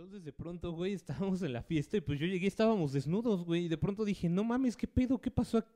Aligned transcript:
Entonces 0.00 0.24
de 0.24 0.32
pronto, 0.32 0.72
güey, 0.72 0.92
estábamos 0.94 1.42
en 1.42 1.52
la 1.52 1.62
fiesta 1.62 1.98
y 1.98 2.00
pues 2.00 2.18
yo 2.18 2.24
llegué, 2.26 2.46
estábamos 2.46 2.94
desnudos, 2.94 3.44
güey, 3.44 3.66
y 3.66 3.68
de 3.68 3.76
pronto 3.76 4.02
dije, 4.06 4.30
no 4.30 4.42
mames, 4.44 4.74
¿qué 4.74 4.86
pedo? 4.88 5.20
¿Qué 5.20 5.30
pasó? 5.30 5.58
ac-?" 5.58 5.66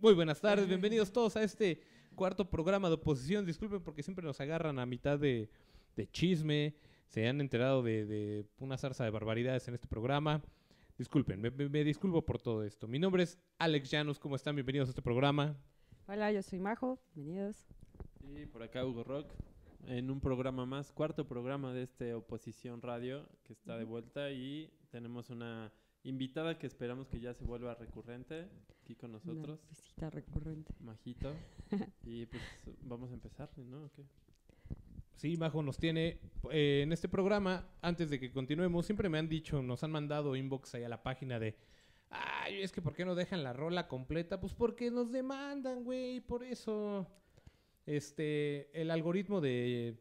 Muy 0.00 0.14
buenas 0.14 0.40
tardes, 0.40 0.66
bienvenidos 0.66 1.12
todos 1.12 1.36
a 1.36 1.42
este 1.42 1.82
cuarto 2.14 2.48
programa 2.48 2.88
de 2.88 2.94
oposición. 2.94 3.44
Disculpen 3.44 3.82
porque 3.82 4.02
siempre 4.02 4.24
nos 4.24 4.40
agarran 4.40 4.78
a 4.78 4.86
mitad 4.86 5.18
de, 5.18 5.50
de 5.94 6.10
chisme, 6.10 6.74
se 7.06 7.28
han 7.28 7.42
enterado 7.42 7.82
de, 7.82 8.06
de 8.06 8.46
una 8.60 8.78
zarza 8.78 9.04
de 9.04 9.10
barbaridades 9.10 9.68
en 9.68 9.74
este 9.74 9.86
programa. 9.86 10.42
Disculpen, 10.96 11.38
me, 11.38 11.50
me- 11.50 11.68
me 11.68 11.84
disculpo 11.84 12.24
por 12.24 12.40
todo 12.40 12.64
esto. 12.64 12.88
Mi 12.88 12.98
nombre 12.98 13.24
es 13.24 13.38
Alex 13.58 13.90
Llanos, 13.90 14.18
¿cómo 14.18 14.36
están? 14.36 14.54
Bienvenidos 14.56 14.88
a 14.88 14.92
este 14.92 15.02
programa. 15.02 15.54
Hola, 16.08 16.32
yo 16.32 16.42
soy 16.42 16.58
Majo, 16.60 16.98
bienvenidos. 17.14 17.66
Y 18.22 18.46
por 18.46 18.62
acá 18.62 18.86
Hugo 18.86 19.04
Rock, 19.04 19.26
en 19.86 20.10
un 20.10 20.20
programa 20.20 20.66
más, 20.66 20.92
cuarto 20.92 21.26
programa 21.26 21.72
de 21.72 21.82
este 21.82 22.14
Oposición 22.14 22.82
Radio, 22.82 23.28
que 23.44 23.52
está 23.52 23.76
de 23.76 23.84
vuelta 23.84 24.30
y 24.30 24.72
tenemos 24.90 25.30
una 25.30 25.72
invitada 26.02 26.58
que 26.58 26.66
esperamos 26.66 27.08
que 27.08 27.20
ya 27.20 27.34
se 27.34 27.44
vuelva 27.44 27.74
recurrente 27.74 28.48
aquí 28.82 28.94
con 28.94 29.12
nosotros, 29.12 29.60
Una 29.60 29.68
visita 29.68 30.10
recurrente. 30.10 30.72
Majito. 30.80 31.34
y 32.04 32.26
pues 32.26 32.42
vamos 32.82 33.10
a 33.10 33.14
empezar, 33.14 33.50
¿no? 33.58 33.84
¿O 33.84 33.92
qué? 33.92 34.04
Sí, 35.14 35.36
Majo 35.36 35.62
nos 35.62 35.76
tiene 35.76 36.18
eh, 36.50 36.80
en 36.82 36.92
este 36.92 37.08
programa, 37.08 37.68
antes 37.82 38.08
de 38.08 38.18
que 38.18 38.32
continuemos, 38.32 38.86
siempre 38.86 39.10
me 39.10 39.18
han 39.18 39.28
dicho, 39.28 39.62
nos 39.62 39.84
han 39.84 39.90
mandado 39.90 40.34
inbox 40.34 40.74
ahí 40.74 40.84
a 40.84 40.88
la 40.88 41.02
página 41.02 41.38
de, 41.38 41.58
ay, 42.08 42.62
es 42.62 42.72
que 42.72 42.80
¿por 42.80 42.94
qué 42.94 43.04
no 43.04 43.14
dejan 43.14 43.44
la 43.44 43.52
rola 43.52 43.86
completa? 43.86 44.40
Pues 44.40 44.54
porque 44.54 44.90
nos 44.90 45.12
demandan, 45.12 45.84
güey, 45.84 46.20
por 46.20 46.42
eso. 46.42 47.06
Este, 47.96 48.70
el 48.80 48.90
algoritmo 48.90 49.40
de, 49.40 49.96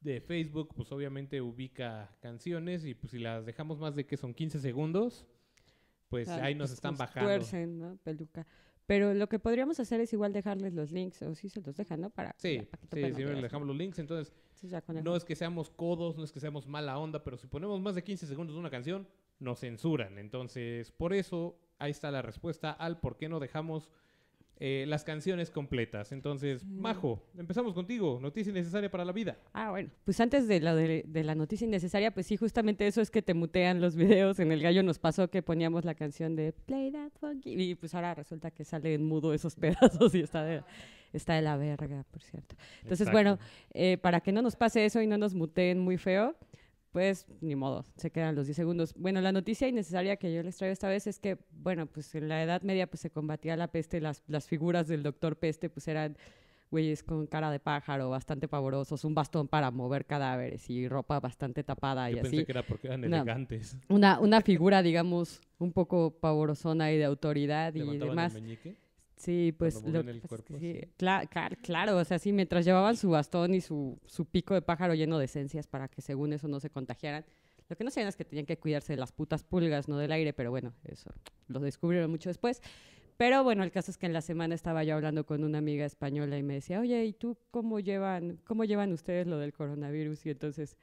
de 0.00 0.20
Facebook, 0.20 0.74
pues 0.74 0.90
obviamente 0.90 1.40
ubica 1.40 2.16
canciones 2.20 2.84
y 2.84 2.94
pues 2.94 3.12
si 3.12 3.18
las 3.18 3.46
dejamos 3.46 3.78
más 3.78 3.94
de 3.94 4.04
que 4.06 4.16
son 4.16 4.34
15 4.34 4.58
segundos, 4.58 5.24
pues 6.08 6.28
Ah, 6.28 6.44
ahí 6.44 6.54
nos 6.56 6.70
pues, 6.70 6.78
están 6.78 6.92
nos 6.92 6.98
bajando. 6.98 7.28
tuercen, 7.28 7.78
¿no? 7.78 7.96
Peluca. 8.02 8.46
Pero 8.86 9.14
lo 9.14 9.28
que 9.28 9.38
podríamos 9.38 9.78
hacer 9.78 10.00
es 10.00 10.12
igual 10.12 10.32
dejarles 10.32 10.74
los 10.74 10.90
links, 10.90 11.22
o 11.22 11.34
sí 11.36 11.48
se 11.48 11.60
los 11.60 11.76
dejan, 11.76 12.00
¿no? 12.00 12.10
Para 12.10 12.34
Sí, 12.36 12.56
ya, 12.56 12.64
para 12.64 12.82
sí, 12.82 12.88
topen 12.88 13.14
siempre 13.14 13.24
las 13.26 13.36
le 13.36 13.42
dejamos 13.42 13.68
los 13.68 13.76
links, 13.76 13.98
entonces 14.00 14.34
Sí, 14.54 14.68
ya 14.68 14.82
No 15.04 15.14
es 15.16 15.24
que 15.24 15.36
seamos 15.36 15.70
codos, 15.70 16.16
no 16.16 16.24
es 16.24 16.32
que 16.32 16.40
seamos 16.40 16.66
mala 16.66 16.98
onda, 16.98 17.22
pero 17.22 17.36
si 17.36 17.46
ponemos 17.46 17.80
más 17.80 17.94
de 17.94 18.02
15 18.02 18.26
segundos 18.26 18.54
de 18.56 18.60
una 18.60 18.70
canción, 18.70 19.06
nos 19.38 19.60
censuran. 19.60 20.18
Entonces, 20.18 20.90
por 20.90 21.14
eso, 21.14 21.56
ahí 21.78 21.92
está 21.92 22.10
la 22.10 22.22
respuesta 22.22 22.72
al 22.72 22.98
por 22.98 23.16
qué 23.16 23.28
no 23.28 23.38
dejamos 23.38 23.88
eh, 24.58 24.84
las 24.86 25.02
canciones 25.04 25.50
completas. 25.50 26.12
Entonces, 26.12 26.64
Mm. 26.64 26.80
Majo, 26.80 27.22
empezamos 27.36 27.74
contigo. 27.74 28.18
Noticia 28.20 28.52
necesaria 28.52 28.90
para 28.90 29.04
la 29.04 29.12
vida. 29.12 29.36
Ah, 29.52 29.70
bueno, 29.70 29.90
pues 30.04 30.20
antes 30.20 30.46
de, 30.46 30.60
lo 30.60 30.76
de, 30.76 31.04
de 31.06 31.24
la 31.24 31.34
noticia 31.34 31.66
innecesaria, 31.66 32.12
pues 32.14 32.26
sí, 32.26 32.36
justamente 32.36 32.86
eso 32.86 33.00
es 33.00 33.10
que 33.10 33.22
te 33.22 33.34
mutean 33.34 33.80
los 33.80 33.96
videos. 33.96 34.38
En 34.38 34.52
el 34.52 34.62
gallo 34.62 34.82
nos 34.82 34.98
pasó 34.98 35.28
que 35.30 35.42
poníamos 35.42 35.84
la 35.84 35.94
canción 35.94 36.36
de 36.36 36.52
Play 36.52 36.92
That 36.92 37.10
Funky 37.18 37.50
y 37.60 37.74
pues 37.74 37.94
ahora 37.94 38.14
resulta 38.14 38.50
que 38.50 38.64
sale 38.64 38.94
en 38.94 39.04
mudo 39.04 39.34
esos 39.34 39.54
pedazos 39.56 40.14
y 40.14 40.20
está 40.20 40.44
de, 40.44 40.62
está 41.12 41.34
de 41.34 41.42
la 41.42 41.56
verga, 41.56 42.04
por 42.10 42.22
cierto. 42.22 42.54
Entonces, 42.82 43.08
Exacto. 43.08 43.12
bueno, 43.12 43.38
eh, 43.74 43.98
para 43.98 44.20
que 44.20 44.30
no 44.32 44.42
nos 44.42 44.54
pase 44.56 44.84
eso 44.84 45.02
y 45.02 45.06
no 45.06 45.18
nos 45.18 45.34
muteen 45.34 45.78
muy 45.80 45.98
feo, 45.98 46.36
pues 46.92 47.26
ni 47.40 47.56
modo, 47.56 47.84
se 47.96 48.10
quedan 48.10 48.34
los 48.36 48.46
10 48.46 48.54
segundos. 48.56 48.94
Bueno, 48.94 49.20
la 49.20 49.32
noticia 49.32 49.66
innecesaria 49.66 50.16
que 50.16 50.32
yo 50.32 50.42
les 50.42 50.56
traigo 50.56 50.72
esta 50.72 50.88
vez 50.88 51.06
es 51.06 51.18
que, 51.18 51.38
bueno, 51.50 51.86
pues 51.86 52.14
en 52.14 52.28
la 52.28 52.42
Edad 52.42 52.62
Media 52.62 52.86
pues 52.86 53.00
se 53.00 53.10
combatía 53.10 53.56
la 53.56 53.68
peste, 53.68 54.00
las, 54.00 54.22
las 54.28 54.46
figuras 54.46 54.86
del 54.88 55.02
doctor 55.02 55.36
peste 55.36 55.70
pues 55.70 55.88
eran 55.88 56.16
güeyes 56.70 57.02
con 57.02 57.26
cara 57.26 57.50
de 57.50 57.60
pájaro, 57.60 58.08
bastante 58.08 58.48
pavorosos, 58.48 59.04
un 59.04 59.14
bastón 59.14 59.46
para 59.48 59.70
mover 59.70 60.06
cadáveres 60.06 60.70
y 60.70 60.88
ropa 60.88 61.20
bastante 61.20 61.62
tapada 61.64 62.08
Yo 62.10 62.18
y 62.18 62.20
pensé 62.22 62.36
así. 62.36 62.44
que 62.46 62.52
era 62.52 62.62
porque 62.62 62.86
eran 62.86 63.02
No. 63.02 63.08
elegantes. 63.08 63.76
Una, 63.90 64.18
una 64.20 64.40
figura, 64.40 64.82
digamos, 64.82 65.40
un 65.58 65.72
poco 65.72 66.18
pavorosona 66.18 66.90
y 66.92 66.96
de 66.96 67.04
autoridad 67.04 67.74
y 67.74 67.98
demás. 67.98 68.34
el 68.34 68.42
meñique. 68.42 68.76
Sí, 69.22 69.54
pues 69.56 69.80
lo 69.84 70.00
el 70.00 70.08
es 70.08 70.26
cuerpo, 70.26 70.58
sí, 70.58 70.80
claro, 70.96 71.96
o 71.96 72.04
sea, 72.04 72.18
sí, 72.18 72.32
mientras 72.32 72.64
llevaban 72.64 72.96
su 72.96 73.08
bastón 73.10 73.54
y 73.54 73.60
su, 73.60 73.96
su 74.04 74.24
pico 74.24 74.52
de 74.52 74.62
pájaro 74.62 74.94
lleno 74.94 75.16
de 75.16 75.26
esencias 75.26 75.68
para 75.68 75.86
que 75.86 76.02
según 76.02 76.32
eso 76.32 76.48
no 76.48 76.58
se 76.58 76.70
contagiaran. 76.70 77.24
Lo 77.68 77.76
que 77.76 77.84
no 77.84 77.92
sabían 77.92 78.08
es 78.08 78.16
que 78.16 78.24
tenían 78.24 78.46
que 78.46 78.58
cuidarse 78.58 78.94
de 78.94 78.96
las 78.96 79.12
putas 79.12 79.44
pulgas, 79.44 79.86
no 79.86 79.96
del 79.96 80.10
aire, 80.10 80.32
pero 80.32 80.50
bueno, 80.50 80.74
eso 80.82 81.12
lo 81.46 81.60
descubrieron 81.60 82.10
mucho 82.10 82.30
después. 82.30 82.60
Pero 83.16 83.44
bueno, 83.44 83.62
el 83.62 83.70
caso 83.70 83.92
es 83.92 83.96
que 83.96 84.06
en 84.06 84.12
la 84.12 84.22
semana 84.22 84.56
estaba 84.56 84.82
yo 84.82 84.96
hablando 84.96 85.24
con 85.24 85.44
una 85.44 85.58
amiga 85.58 85.84
española 85.84 86.36
y 86.36 86.42
me 86.42 86.54
decía, 86.54 86.80
oye, 86.80 87.04
¿y 87.04 87.12
tú 87.12 87.38
cómo 87.52 87.78
llevan, 87.78 88.40
cómo 88.44 88.64
llevan 88.64 88.92
ustedes 88.92 89.28
lo 89.28 89.38
del 89.38 89.52
coronavirus? 89.52 90.26
Y 90.26 90.30
entonces, 90.30 90.76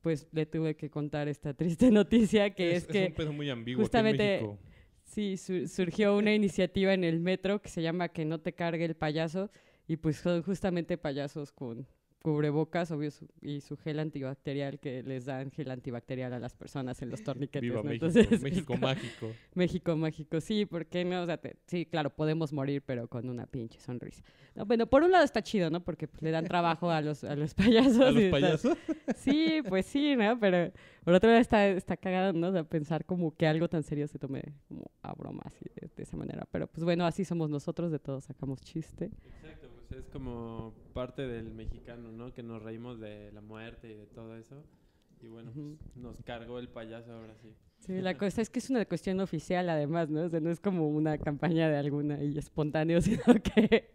pues 0.00 0.28
le 0.32 0.46
tuve 0.46 0.76
que 0.76 0.88
contar 0.88 1.28
esta 1.28 1.52
triste 1.52 1.90
noticia 1.90 2.54
que 2.54 2.74
es, 2.74 2.86
que 2.86 3.08
un 3.08 3.12
pedo 3.12 3.32
muy 3.34 3.50
ambiguo 3.50 3.84
justamente- 3.84 4.36
aquí 4.36 4.44
en 4.44 4.50
México. 4.52 4.75
Sí, 5.06 5.36
su- 5.38 5.68
surgió 5.68 6.16
una 6.16 6.34
iniciativa 6.34 6.92
en 6.92 7.02
el 7.04 7.18
metro 7.20 7.62
que 7.62 7.68
se 7.70 7.80
llama 7.82 8.08
Que 8.10 8.24
no 8.26 8.40
te 8.40 8.52
cargue 8.54 8.84
el 8.84 8.94
payaso 8.96 9.50
y 9.88 9.96
pues 9.96 10.16
son 10.18 10.42
justamente 10.42 10.98
payasos 10.98 11.50
con 11.52 11.86
cubrebocas 12.30 12.90
obvio, 12.90 13.12
su- 13.12 13.28
y 13.40 13.60
su 13.60 13.76
gel 13.76 14.00
antibacterial 14.00 14.80
que 14.80 15.04
les 15.04 15.26
dan 15.26 15.52
gel 15.52 15.70
antibacterial 15.70 16.32
a 16.32 16.40
las 16.40 16.54
personas 16.54 17.00
en 17.02 17.10
los 17.10 17.22
torniquetes. 17.22 17.62
Viva 17.62 17.76
¿no? 17.76 17.84
México, 17.84 18.06
Entonces, 18.06 18.42
México 18.42 18.66
como- 18.74 18.80
mágico. 18.88 19.32
México 19.54 19.96
mágico, 19.96 20.40
sí, 20.40 20.66
¿por 20.66 20.86
qué 20.86 21.04
no? 21.04 21.22
O 21.22 21.26
sea, 21.26 21.36
te- 21.36 21.56
sí, 21.68 21.86
claro, 21.86 22.10
podemos 22.10 22.52
morir, 22.52 22.82
pero 22.84 23.06
con 23.06 23.28
una 23.28 23.46
pinche 23.46 23.78
sonrisa. 23.78 24.24
No, 24.56 24.66
bueno, 24.66 24.88
por 24.88 25.04
un 25.04 25.12
lado 25.12 25.24
está 25.24 25.40
chido, 25.40 25.70
¿no? 25.70 25.84
Porque 25.84 26.08
pues, 26.08 26.20
le 26.22 26.32
dan 26.32 26.46
trabajo 26.46 26.90
a 26.90 27.00
los, 27.00 27.22
a 27.22 27.36
los 27.36 27.54
payasos. 27.54 28.00
¿A 28.00 28.10
los 28.10 28.16
está- 28.22 28.30
payasos? 28.40 28.78
Sí, 29.16 29.60
pues 29.68 29.86
sí, 29.86 30.16
¿no? 30.16 30.36
Pero 30.40 30.72
por 31.04 31.14
otro 31.14 31.28
lado 31.30 31.40
está, 31.40 31.68
está 31.68 31.96
cagado, 31.96 32.32
¿no? 32.32 32.48
O 32.48 32.52
sea, 32.52 32.64
pensar 32.64 33.04
como 33.04 33.36
que 33.36 33.46
algo 33.46 33.68
tan 33.68 33.84
serio 33.84 34.08
se 34.08 34.18
tome 34.18 34.42
como 34.66 34.90
a 35.02 35.12
broma 35.14 35.42
así 35.44 35.64
de, 35.80 35.88
de 35.94 36.02
esa 36.02 36.16
manera. 36.16 36.44
Pero 36.50 36.66
pues 36.66 36.82
bueno, 36.82 37.06
así 37.06 37.24
somos 37.24 37.50
nosotros, 37.50 37.92
de 37.92 38.00
todos 38.00 38.24
sacamos 38.24 38.60
chiste. 38.62 39.10
Exacto, 39.42 39.68
pues 39.88 40.00
es 40.00 40.08
como 40.08 40.74
parte 40.92 41.26
del 41.26 41.50
mexicano, 41.52 42.10
¿no? 42.12 42.32
Que 42.32 42.42
nos 42.42 42.62
reímos 42.62 42.98
de 43.00 43.30
la 43.32 43.40
muerte 43.40 43.90
y 43.90 43.94
de 43.94 44.06
todo 44.06 44.36
eso. 44.36 44.62
Y 45.22 45.28
bueno, 45.28 45.50
pues, 45.54 45.96
nos 45.96 46.16
cargó 46.24 46.58
el 46.58 46.68
payaso 46.68 47.12
ahora 47.12 47.34
sí. 47.36 47.54
Sí, 47.78 48.00
la 48.00 48.14
cosa 48.18 48.42
es 48.42 48.50
que 48.50 48.58
es 48.58 48.70
una 48.70 48.84
cuestión 48.84 49.20
oficial 49.20 49.68
además, 49.68 50.10
¿no? 50.10 50.22
O 50.24 50.28
sea, 50.28 50.40
no 50.40 50.50
es 50.50 50.60
como 50.60 50.88
una 50.88 51.18
campaña 51.18 51.68
de 51.68 51.76
alguna 51.76 52.22
y 52.22 52.36
espontáneo, 52.36 53.00
sino 53.02 53.22
que... 53.42 53.90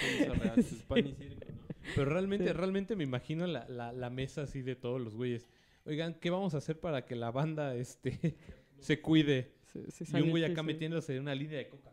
Real, 0.00 0.52
pues, 0.54 0.84
pan 0.86 1.06
y 1.06 1.12
circo, 1.14 1.46
¿no? 1.50 1.58
Pero 1.94 2.10
realmente, 2.10 2.46
Sí. 2.46 2.52
realmente 2.52 2.96
me 2.96 3.04
imagino 3.04 3.46
la, 3.46 3.66
la, 3.68 3.92
la 3.92 4.10
mesa 4.10 4.42
así 4.42 4.62
de 4.62 4.76
todos 4.76 5.00
los 5.00 5.14
güeyes. 5.16 5.48
Oigan, 5.84 6.14
¿qué 6.14 6.30
vamos 6.30 6.54
a 6.54 6.58
hacer 6.58 6.78
para 6.78 7.04
que 7.04 7.16
la 7.16 7.30
banda 7.30 7.74
este, 7.74 8.36
se 8.78 9.00
cuide? 9.00 9.54
se 9.88 10.18
Y 10.18 10.22
un 10.22 10.30
güey 10.30 10.44
acá 10.44 10.62
metiéndose 10.62 11.16
en 11.16 11.22
una 11.22 11.34
línea 11.34 11.58
de 11.58 11.68
coca. 11.68 11.90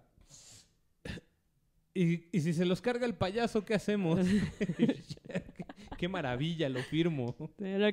Y, 1.98 2.26
y 2.34 2.42
si 2.42 2.52
se 2.54 2.66
los 2.66 2.82
carga 2.82 3.06
el 3.06 3.16
payaso, 3.16 3.64
¿qué 3.64 3.74
hacemos? 3.74 4.20
qué, 5.98 6.10
maravilla, 6.10 6.68
lo 6.68 6.82
firmo. 6.84 7.34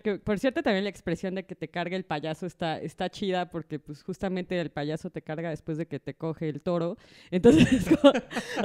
Que, 0.02 0.18
por 0.18 0.40
cierto, 0.40 0.60
también 0.60 0.82
la 0.82 0.90
expresión 0.90 1.36
de 1.36 1.44
que 1.44 1.54
te 1.54 1.68
cargue 1.68 1.94
el 1.94 2.04
payaso 2.04 2.44
está, 2.44 2.80
está 2.80 3.08
chida 3.10 3.48
porque 3.48 3.78
pues 3.78 4.02
justamente 4.02 4.60
el 4.60 4.70
payaso 4.70 5.10
te 5.10 5.22
carga 5.22 5.50
después 5.50 5.78
de 5.78 5.86
que 5.86 6.00
te 6.00 6.14
coge 6.14 6.48
el 6.48 6.62
toro. 6.62 6.96
Entonces, 7.30 7.86
como- 8.02 8.12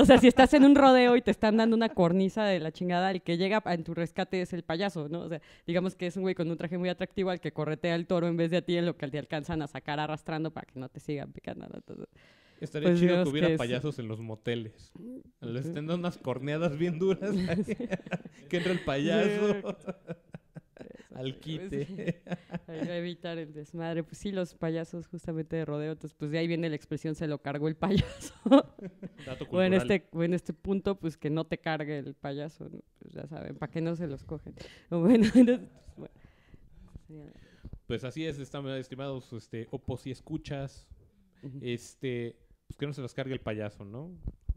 o 0.01 0.05
sea, 0.05 0.17
si 0.17 0.27
estás 0.27 0.55
en 0.55 0.65
un 0.65 0.73
rodeo 0.73 1.15
y 1.15 1.21
te 1.21 1.29
están 1.29 1.57
dando 1.57 1.75
una 1.75 1.89
cornisa 1.89 2.43
de 2.45 2.59
la 2.59 2.71
chingada, 2.71 3.11
el 3.11 3.21
que 3.21 3.37
llega 3.37 3.61
en 3.67 3.83
tu 3.83 3.93
rescate 3.93 4.41
es 4.41 4.53
el 4.53 4.63
payaso, 4.63 5.07
¿no? 5.07 5.21
O 5.21 5.29
sea, 5.29 5.39
digamos 5.67 5.95
que 5.95 6.07
es 6.07 6.17
un 6.17 6.23
güey 6.23 6.33
con 6.33 6.49
un 6.49 6.57
traje 6.57 6.79
muy 6.79 6.89
atractivo 6.89 7.29
al 7.29 7.39
que 7.39 7.51
corretea 7.51 7.93
el 7.93 8.07
toro 8.07 8.27
en 8.27 8.37
vez 8.37 8.49
de 8.49 8.57
a 8.57 8.61
ti 8.63 8.75
en 8.75 8.87
lo 8.87 8.97
que 8.97 9.07
te 9.07 9.19
alcanzan 9.19 9.61
a 9.61 9.67
sacar 9.67 9.99
arrastrando 9.99 10.49
para 10.49 10.65
que 10.65 10.79
no 10.79 10.89
te 10.89 10.99
sigan 10.99 11.31
picando. 11.31 11.67
¿no? 11.67 11.75
Entonces, 11.75 12.07
Estaría 12.59 12.89
Pues 12.89 12.99
chido 12.99 13.23
que 13.23 13.29
hubiera 13.29 13.47
que 13.47 13.53
es- 13.53 13.57
payasos 13.59 13.99
en 13.99 14.07
los 14.07 14.19
moteles. 14.19 14.91
Les 15.41 15.65
estén 15.65 15.85
dando 15.87 15.95
unas 15.95 16.17
corneadas 16.17 16.77
bien 16.77 16.97
duras. 16.99 17.31
que 18.49 18.57
entra 18.57 18.71
el 18.71 18.79
payaso 18.83 19.55
al 21.15 21.33
pues, 21.35 21.39
quite. 21.41 22.21
A 22.67 22.97
evitar 22.97 23.37
el 23.37 23.53
desmadre. 23.53 24.03
Pues 24.03 24.17
sí, 24.17 24.31
los 24.31 24.53
payasos 24.55 25.07
justamente 25.07 25.55
de 25.55 25.65
rodeo. 25.65 25.91
Entonces, 25.93 26.15
pues 26.17 26.31
de 26.31 26.39
ahí 26.39 26.47
viene 26.47 26.69
la 26.69 26.75
expresión 26.75 27.15
se 27.15 27.27
lo 27.27 27.39
cargó 27.41 27.67
el 27.67 27.75
payaso. 27.75 28.33
Dato 29.25 29.45
o, 29.51 29.61
en 29.61 29.73
este, 29.73 30.07
o 30.11 30.23
en 30.23 30.33
este 30.33 30.53
punto, 30.53 30.99
pues 30.99 31.17
que 31.17 31.29
no 31.29 31.45
te 31.45 31.57
cargue 31.59 31.97
el 31.99 32.13
payaso. 32.15 32.69
¿no? 32.69 32.79
Pues 32.99 33.13
ya 33.13 33.27
saben, 33.27 33.55
para 33.55 33.71
que 33.71 33.81
no 33.81 33.95
se 33.95 34.07
los 34.07 34.23
cogen. 34.23 34.53
O 34.89 34.99
bueno, 35.01 35.25
entonces, 35.35 35.67
bueno, 35.95 36.13
sería- 37.07 37.33
Pues 37.87 38.03
así 38.03 38.25
es, 38.25 38.37
estimados 38.39 39.31
este, 39.33 39.67
opos 39.71 40.05
y 40.07 40.11
escuchas. 40.11 40.87
Ujú. 41.43 41.59
Este, 41.61 42.35
pues 42.67 42.77
que 42.77 42.85
no 42.87 42.93
se 42.93 43.01
los 43.01 43.13
cargue 43.13 43.33
el 43.33 43.41
payaso, 43.41 43.85
¿no? 43.85 44.11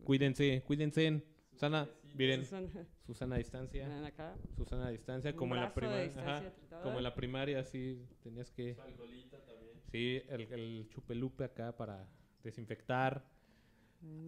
Cuídense, 0.04 0.62
cuídense. 0.66 1.22
Sana, 1.54 1.88
miren, 2.14 2.44
Susana, 2.44 2.68
Susana 3.06 3.34
a 3.34 3.38
distancia. 3.38 4.06
acá. 4.06 4.34
Susana 4.56 4.86
a 4.86 4.90
distancia, 4.90 5.34
como 5.36 5.54
en 5.54 5.60
la 5.60 5.74
primaria. 5.74 6.52
como 6.82 6.98
en 6.98 7.04
la 7.04 7.14
primaria, 7.14 7.64
sí, 7.64 8.02
tenías 8.22 8.50
que. 8.50 8.74
También. 8.74 9.28
Sí, 9.90 10.22
el, 10.28 10.52
el 10.52 10.88
chupelupe 10.88 11.44
acá 11.44 11.76
para 11.76 12.08
desinfectar. 12.42 13.24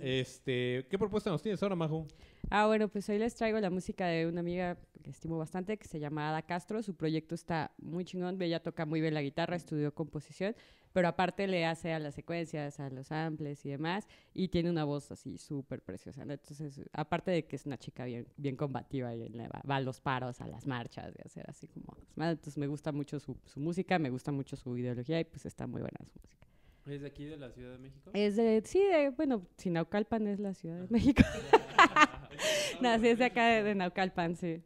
Este, 0.01 0.87
¿qué 0.91 0.99
propuesta 0.99 1.31
nos 1.31 1.41
tienes 1.41 1.63
ahora, 1.63 1.75
Majo? 1.75 2.07
Ah, 2.51 2.67
bueno, 2.67 2.89
pues 2.89 3.09
hoy 3.09 3.19
les 3.19 3.35
traigo 3.35 3.59
la 3.59 3.71
música 3.71 4.07
de 4.07 4.27
una 4.27 4.41
amiga 4.41 4.77
que 5.03 5.11
estimo 5.11 5.39
bastante, 5.39 5.79
que 5.79 5.89
se 5.89 5.99
llama 5.99 6.29
Ada 6.29 6.43
Castro. 6.43 6.83
Su 6.83 6.95
proyecto 6.95 7.35
está 7.35 7.73
muy 7.79 8.05
chingón. 8.05 8.41
Ella 8.43 8.63
toca 8.63 8.85
muy 8.85 9.01
bien 9.01 9.15
la 9.15 9.23
guitarra, 9.23 9.57
estudió 9.57 9.95
composición, 9.95 10.55
pero 10.93 11.09
aparte 11.09 11.47
le 11.47 11.65
hace 11.67 11.93
a 11.93 11.99
las 11.99 12.15
secuencias, 12.15 12.81
a 12.81 12.91
los 12.91 13.09
samples 13.09 13.65
y 13.65 13.71
demás, 13.71 14.07
y 14.35 14.49
tiene 14.49 14.71
una 14.71 14.85
voz 14.85 15.11
así 15.11 15.39
súper 15.39 15.83
preciosa. 15.83 16.25
¿no? 16.25 16.33
Entonces, 16.33 16.81
aparte 16.93 17.31
de 17.31 17.45
que 17.45 17.57
es 17.57 17.67
una 17.67 17.79
chica 17.79 18.05
bien, 18.05 18.27
bien 18.37 18.57
combativa 18.57 19.15
y 19.15 19.29
le 19.29 19.49
va, 19.49 19.63
va 19.69 19.77
a 19.77 19.81
los 19.81 20.01
paros, 20.01 20.41
a 20.41 20.47
las 20.47 20.67
marchas, 20.67 21.15
de 21.15 21.23
hacer 21.25 21.45
así 21.49 21.69
como... 21.69 21.97
Entonces 22.17 22.59
me 22.59 22.67
gusta 22.67 22.93
mucho 22.93 23.19
su, 23.19 23.37
su 23.47 23.61
música, 23.61 23.99
me 23.99 24.11
gusta 24.11 24.33
mucho 24.33 24.57
su 24.57 24.77
ideología 24.77 25.21
y 25.21 25.25
pues 25.25 25.47
está 25.47 25.67
muy 25.67 25.81
buena 25.81 25.99
su 26.05 26.19
música. 26.23 26.47
¿Es 26.87 27.01
de 27.01 27.07
aquí 27.07 27.25
de 27.25 27.37
la 27.37 27.51
Ciudad 27.51 27.73
de 27.73 27.79
México? 27.79 28.11
Es 28.13 28.37
de, 28.37 28.61
sí, 28.65 28.81
de, 28.81 29.11
bueno, 29.11 29.47
si 29.57 29.71
Naucalpan 29.71 30.27
es 30.27 30.41
la 30.41 30.53
Ciudad 30.53 30.81
de 30.81 30.89
México. 30.89 31.23
no, 32.81 32.99
sí, 32.99 33.09
es 33.09 33.19
de 33.19 33.25
acá 33.25 33.47
de, 33.47 33.63
de 33.63 33.75
Naucalpan, 33.77 34.35
sí. 34.35 34.63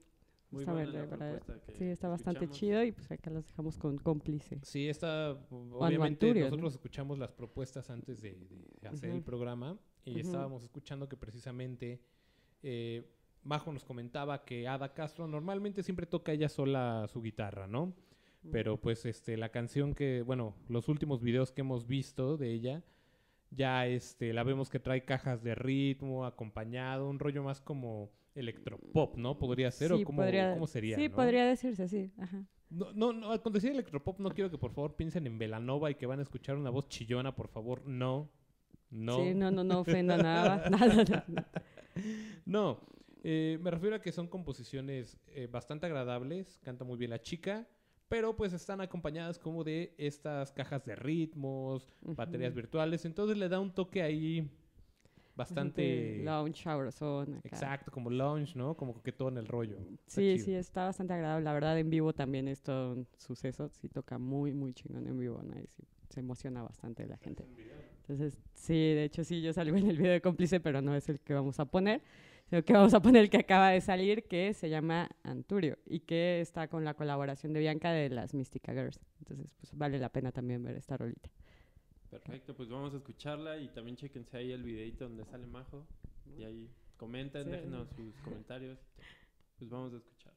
Muy 0.56 0.62
Está 0.62 0.72
buena 0.72 0.90
verde, 0.90 0.98
la 0.98 1.16
¿verdad? 1.16 1.38
propuesta 1.40 1.66
que 1.66 1.78
Sí, 1.78 1.84
está 1.84 2.08
bastante 2.08 2.44
escuchamos. 2.44 2.58
chido 2.58 2.84
y 2.84 2.92
pues 2.92 3.10
acá 3.12 3.30
los 3.30 3.46
dejamos 3.46 3.78
con 3.78 3.98
cómplice. 3.98 4.58
Sí, 4.62 4.88
está, 4.88 5.32
obviamente 5.50 6.26
Anturio, 6.26 6.44
¿no? 6.44 6.50
nosotros 6.50 6.72
escuchamos 6.74 7.18
las 7.18 7.32
propuestas 7.32 7.90
antes 7.90 8.20
de, 8.22 8.34
de 8.80 8.88
hacer 8.88 9.10
el 9.10 9.22
programa 9.22 9.78
y 10.04 10.20
estábamos 10.20 10.62
escuchando 10.64 11.08
que 11.08 11.16
precisamente 11.16 12.00
eh, 12.62 13.04
Majo 13.42 13.72
nos 13.72 13.84
comentaba 13.84 14.44
que 14.44 14.66
Ada 14.66 14.92
Castro 14.94 15.26
normalmente 15.28 15.82
siempre 15.82 16.06
toca 16.06 16.32
ella 16.32 16.48
sola 16.48 17.06
su 17.08 17.22
guitarra, 17.22 17.66
¿no? 17.66 17.94
Pero 18.52 18.80
pues 18.80 19.04
este 19.06 19.36
la 19.36 19.48
canción 19.50 19.92
que, 19.94 20.22
bueno, 20.22 20.54
los 20.68 20.88
últimos 20.88 21.20
videos 21.20 21.50
que 21.50 21.62
hemos 21.62 21.86
visto 21.88 22.36
de 22.36 22.52
ella, 22.52 22.84
ya 23.50 23.86
este 23.88 24.32
la 24.32 24.44
vemos 24.44 24.70
que 24.70 24.78
trae 24.78 25.04
cajas 25.04 25.42
de 25.42 25.54
ritmo, 25.56 26.24
acompañado, 26.24 27.08
un 27.10 27.18
rollo 27.18 27.42
más 27.42 27.60
como 27.60 28.10
electropop, 28.36 29.16
¿no? 29.16 29.38
Podría 29.38 29.70
ser 29.70 29.92
o 29.92 30.02
cómo, 30.04 30.18
podría- 30.22 30.54
cómo 30.54 30.66
sería, 30.66 30.96
Sí, 30.96 31.08
¿no? 31.08 31.14
podría 31.16 31.46
decirse 31.46 31.82
así. 31.82 32.12
Ajá. 32.18 32.44
No, 32.70 32.92
no, 32.92 33.12
no, 33.12 33.28
cuando 33.42 33.50
decía 33.58 33.70
electropop 33.70 34.18
no 34.20 34.30
quiero 34.30 34.50
que 34.50 34.58
por 34.58 34.72
favor 34.72 34.96
piensen 34.96 35.26
en 35.26 35.38
Velanova 35.38 35.90
y 35.90 35.94
que 35.94 36.06
van 36.06 36.18
a 36.18 36.22
escuchar 36.22 36.56
una 36.56 36.70
voz 36.70 36.88
chillona, 36.88 37.34
por 37.34 37.48
favor, 37.48 37.86
no. 37.86 38.30
No. 38.90 39.16
Sí, 39.22 39.34
no, 39.34 39.50
no, 39.50 39.64
no 39.64 39.80
ofenda 39.80 40.16
nada. 40.16 40.68
nada, 40.70 41.04
nada. 41.04 41.50
No, 42.44 42.80
eh, 43.22 43.58
me 43.62 43.70
refiero 43.70 43.96
a 43.96 44.00
que 44.00 44.12
son 44.12 44.28
composiciones 44.28 45.18
eh, 45.28 45.48
bastante 45.50 45.86
agradables, 45.86 46.58
canta 46.62 46.84
muy 46.84 46.96
bien 46.98 47.10
la 47.10 47.20
chica, 47.20 47.66
pero 48.08 48.36
pues 48.36 48.52
están 48.52 48.80
acompañadas 48.80 49.38
como 49.38 49.64
de 49.64 49.94
estas 49.98 50.52
cajas 50.52 50.84
de 50.84 50.94
ritmos, 50.94 51.88
baterías 52.02 52.54
virtuales, 52.54 53.04
entonces 53.04 53.36
le 53.36 53.48
da 53.48 53.58
un 53.58 53.72
toque 53.74 54.02
ahí 54.02 54.48
bastante... 55.36 56.22
Lounge, 56.24 56.62
sabrosón. 56.62 57.40
Exacto, 57.44 57.90
como 57.92 58.10
lounge, 58.10 58.56
¿no? 58.56 58.74
Como 58.76 59.02
que 59.02 59.12
todo 59.12 59.28
en 59.28 59.38
el 59.38 59.46
rollo. 59.46 59.76
Está 59.78 60.02
Sí, 60.06 60.32
chido. 60.34 60.44
sí, 60.44 60.54
está 60.54 60.84
bastante 60.86 61.12
agradable. 61.14 61.44
La 61.44 61.52
verdad, 61.52 61.78
en 61.78 61.90
vivo 61.90 62.12
también 62.12 62.48
es 62.48 62.62
todo 62.62 62.92
un 62.94 63.06
suceso. 63.18 63.68
Sí, 63.68 63.88
toca 63.88 64.18
muy, 64.18 64.52
muy 64.52 64.72
chingón 64.72 65.06
en 65.06 65.18
vivo, 65.18 65.42
¿no? 65.42 65.58
Y 65.58 65.66
sí, 65.66 65.82
se 66.08 66.20
emociona 66.20 66.62
bastante 66.62 67.06
la 67.06 67.16
gente. 67.18 67.44
Entonces, 68.00 68.38
sí, 68.54 68.74
de 68.74 69.04
hecho, 69.04 69.24
sí, 69.24 69.42
yo 69.42 69.52
salgo 69.52 69.76
en 69.76 69.90
el 69.90 69.96
video 69.98 70.12
de 70.12 70.20
cómplice, 70.20 70.60
pero 70.60 70.80
no 70.80 70.94
es 70.94 71.08
el 71.08 71.20
que 71.20 71.34
vamos 71.34 71.58
a 71.60 71.64
poner. 71.66 72.02
Sino 72.48 72.62
que 72.62 72.72
vamos 72.72 72.94
a 72.94 73.02
poner 73.02 73.22
el 73.24 73.28
que 73.30 73.38
acaba 73.38 73.70
de 73.70 73.80
salir, 73.80 74.22
que 74.28 74.54
se 74.54 74.70
llama 74.70 75.10
Anturio 75.24 75.78
y 75.84 75.98
que 75.98 76.40
está 76.40 76.68
con 76.68 76.84
la 76.84 76.94
colaboración 76.94 77.52
de 77.52 77.58
Bianca 77.58 77.90
de 77.90 78.08
las 78.08 78.34
Mystica 78.34 78.72
Girls. 78.72 79.00
Entonces, 79.18 79.52
pues 79.58 79.76
vale 79.76 79.98
la 79.98 80.10
pena 80.10 80.30
también 80.30 80.62
ver 80.62 80.76
esta 80.76 80.96
rolita. 80.96 81.28
Perfecto, 82.24 82.54
pues 82.54 82.68
vamos 82.68 82.94
a 82.94 82.96
escucharla 82.96 83.58
y 83.58 83.68
también 83.68 83.96
chequense 83.96 84.36
ahí 84.36 84.52
el 84.52 84.62
videito 84.62 85.04
donde 85.08 85.24
sale 85.24 85.46
Majo. 85.46 85.86
Y 86.38 86.44
ahí 86.44 86.70
comenten, 86.96 87.44
Sí. 87.44 87.50
déjenos 87.50 87.88
sus 87.96 88.14
comentarios. 88.24 88.78
Pues 89.58 89.70
vamos 89.70 89.92
a 89.92 89.96
escuchar. 89.96 90.32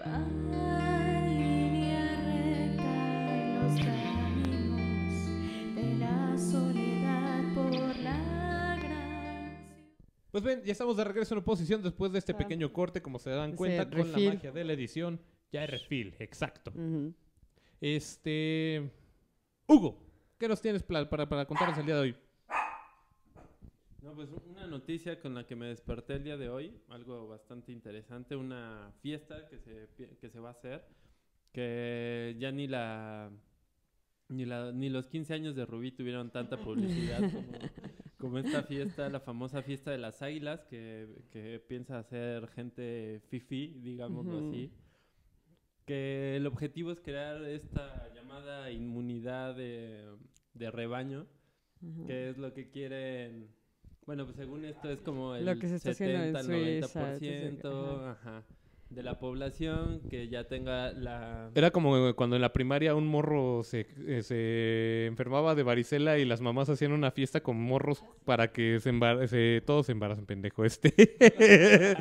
Va 0.00 0.18
línea 1.28 2.06
recta 2.26 2.94
en 3.34 3.54
los 3.56 3.74
caminos 3.84 5.74
de 5.74 5.96
la 5.98 6.38
soledad 6.38 7.54
por 7.54 7.96
la 7.98 8.76
gracia. 8.80 9.58
Pues 10.30 10.44
ven, 10.44 10.62
ya 10.64 10.72
estamos 10.72 10.96
de 10.96 11.04
regreso 11.04 11.34
en 11.34 11.38
oposición 11.38 11.82
después 11.82 12.12
de 12.12 12.18
este 12.18 12.32
Ah. 12.32 12.36
pequeño 12.38 12.72
corte, 12.72 13.02
como 13.02 13.18
se 13.18 13.30
dan 13.30 13.54
cuenta 13.56 13.88
con 13.88 13.98
refil. 13.98 14.24
la 14.28 14.34
magia 14.34 14.52
de 14.52 14.64
la 14.64 14.72
edición. 14.72 15.20
Ya 15.56 15.62
hay 15.62 15.68
refil, 15.68 16.14
exacto. 16.18 16.70
Este. 17.80 18.90
Hugo, 19.66 19.98
¿qué 20.38 20.48
nos 20.48 20.60
tienes 20.60 20.82
para, 20.82 21.08
para 21.08 21.46
contarnos 21.46 21.78
el 21.78 21.86
día 21.86 21.94
de 21.94 22.00
hoy? 22.02 22.16
No, 24.02 24.14
pues 24.14 24.28
una 24.50 24.66
noticia 24.66 25.18
con 25.18 25.34
la 25.34 25.46
que 25.46 25.56
me 25.56 25.68
desperté 25.68 26.16
el 26.16 26.24
día 26.24 26.36
de 26.36 26.50
hoy, 26.50 26.78
algo 26.90 27.26
bastante 27.26 27.72
interesante, 27.72 28.36
una 28.36 28.92
fiesta 29.00 29.48
que 29.48 29.58
se, 29.58 29.88
que 30.20 30.28
se 30.28 30.40
va 30.40 30.50
a 30.50 30.52
hacer, 30.52 30.84
que 31.52 32.36
ya 32.38 32.52
ni 32.52 32.66
la 32.66 33.30
ni 34.28 34.44
la 34.44 34.72
ni 34.72 34.90
los 34.90 35.06
15 35.06 35.32
años 35.32 35.56
de 35.56 35.64
Rubí 35.64 35.90
tuvieron 35.90 36.30
tanta 36.30 36.58
publicidad 36.62 37.20
como, 37.32 37.52
como 38.18 38.38
esta 38.40 38.62
fiesta, 38.62 39.08
la 39.08 39.20
famosa 39.20 39.62
fiesta 39.62 39.90
de 39.90 39.96
las 39.96 40.20
águilas 40.20 40.66
que, 40.66 41.08
que 41.30 41.64
piensa 41.66 41.98
hacer 41.98 42.46
gente 42.48 43.22
fifi, 43.30 43.68
digámoslo 43.80 44.50
así. 44.50 44.70
Que 45.86 46.36
el 46.36 46.46
objetivo 46.46 46.90
es 46.92 47.00
crear 47.00 47.42
esta 47.44 48.12
llamada 48.14 48.70
inmunidad 48.72 49.54
de, 49.54 50.04
de 50.54 50.70
rebaño, 50.70 51.26
que 52.06 52.30
es 52.30 52.38
lo 52.38 52.52
que 52.52 52.70
quieren. 52.70 53.48
Bueno, 54.04 54.24
pues 54.24 54.36
según 54.36 54.64
esto 54.64 54.90
es 54.90 55.00
como 55.00 55.34
el 55.36 55.44
Lo 55.46 55.56
que 55.58 55.68
se 55.68 55.76
está 55.76 55.90
haciendo 55.90 56.18
en 56.24 56.32
70 56.34 56.38
al 56.38 56.44
Suiza, 56.44 57.16
entonces, 57.46 57.62
90% 57.64 58.10
ajá, 58.10 58.42
de 58.90 59.02
la 59.02 59.18
población 59.18 60.00
que 60.08 60.28
ya 60.28 60.44
tenga 60.48 60.92
la 60.92 61.50
Era 61.56 61.70
como 61.72 62.14
cuando 62.14 62.36
en 62.36 62.42
la 62.42 62.52
primaria 62.52 62.94
un 62.94 63.06
morro 63.08 63.62
se, 63.64 63.86
eh, 64.06 64.22
se 64.22 65.06
enfermaba 65.06 65.54
de 65.56 65.64
varicela 65.64 66.18
y 66.18 66.24
las 66.24 66.40
mamás 66.40 66.68
hacían 66.68 66.92
una 66.92 67.10
fiesta 67.10 67.42
con 67.42 67.60
morros 67.60 68.04
para 68.24 68.52
que 68.52 68.78
se, 68.80 68.92
embar- 68.92 69.26
se- 69.26 69.60
todos 69.66 69.86
se 69.86 69.92
embarazan, 69.92 70.24
pendejo 70.26 70.64
este. 70.64 70.92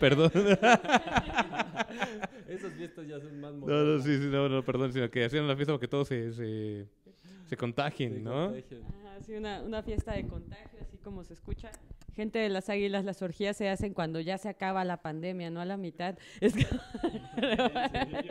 perdón. 0.00 0.30
Esas 2.48 2.72
fiestas 2.74 3.06
ya 3.06 3.20
son 3.20 3.40
más 3.40 3.52
No, 3.54 3.60
no, 3.60 3.66
modernas. 3.66 4.04
sí, 4.04 4.16
sí, 4.18 4.26
no, 4.30 4.48
no, 4.48 4.62
perdón, 4.64 4.92
sino 4.92 5.10
que 5.10 5.24
hacían 5.24 5.44
una 5.44 5.56
fiesta 5.56 5.72
para 5.72 5.80
que 5.80 5.88
todos 5.88 6.08
se, 6.08 6.32
se, 6.32 6.86
se 7.46 7.56
contagien, 7.56 8.14
se 8.14 8.20
¿no? 8.20 8.46
contagian. 8.52 8.82
Ajá, 8.84 9.20
sí, 9.22 9.34
una, 9.34 9.62
una 9.62 9.82
fiesta 9.82 10.12
de 10.12 10.26
contagio, 10.26 10.78
así 10.82 10.96
como 10.98 11.24
se 11.24 11.34
escucha. 11.34 11.70
Gente 12.14 12.38
de 12.38 12.48
las 12.48 12.70
águilas, 12.70 13.04
las 13.04 13.20
orgías 13.20 13.56
se 13.56 13.68
hacen 13.68 13.92
cuando 13.92 14.20
ya 14.20 14.38
se 14.38 14.48
acaba 14.48 14.84
la 14.84 15.02
pandemia, 15.02 15.50
no 15.50 15.60
a 15.60 15.64
la 15.66 15.76
mitad. 15.76 16.16
Es 16.40 16.54
que- 16.54 16.66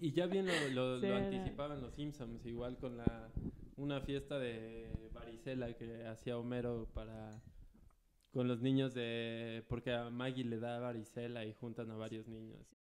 Y 0.00 0.12
ya 0.12 0.26
bien 0.26 0.46
lo, 0.46 0.52
lo- 0.74 1.00
Sí, 1.00 1.06
lo 1.08 1.16
era- 1.16 1.26
anticipaban 1.26 1.80
los 1.80 1.92
Simpsons, 1.94 2.44
igual 2.46 2.76
con 2.78 2.96
la 2.96 3.28
una 3.76 4.00
fiesta 4.00 4.38
de 4.38 5.10
varicela 5.12 5.72
que 5.74 6.06
hacía 6.06 6.38
Homero 6.38 6.88
para 6.94 7.40
con 8.32 8.48
los 8.48 8.60
niños 8.60 8.94
de 8.94 9.64
porque 9.68 9.92
a 9.92 10.10
Maggie 10.10 10.44
le 10.44 10.58
da 10.58 10.78
varicela 10.78 11.44
y 11.44 11.52
juntan 11.54 11.90
a 11.90 11.96
varios 11.96 12.28
niños. 12.28 12.77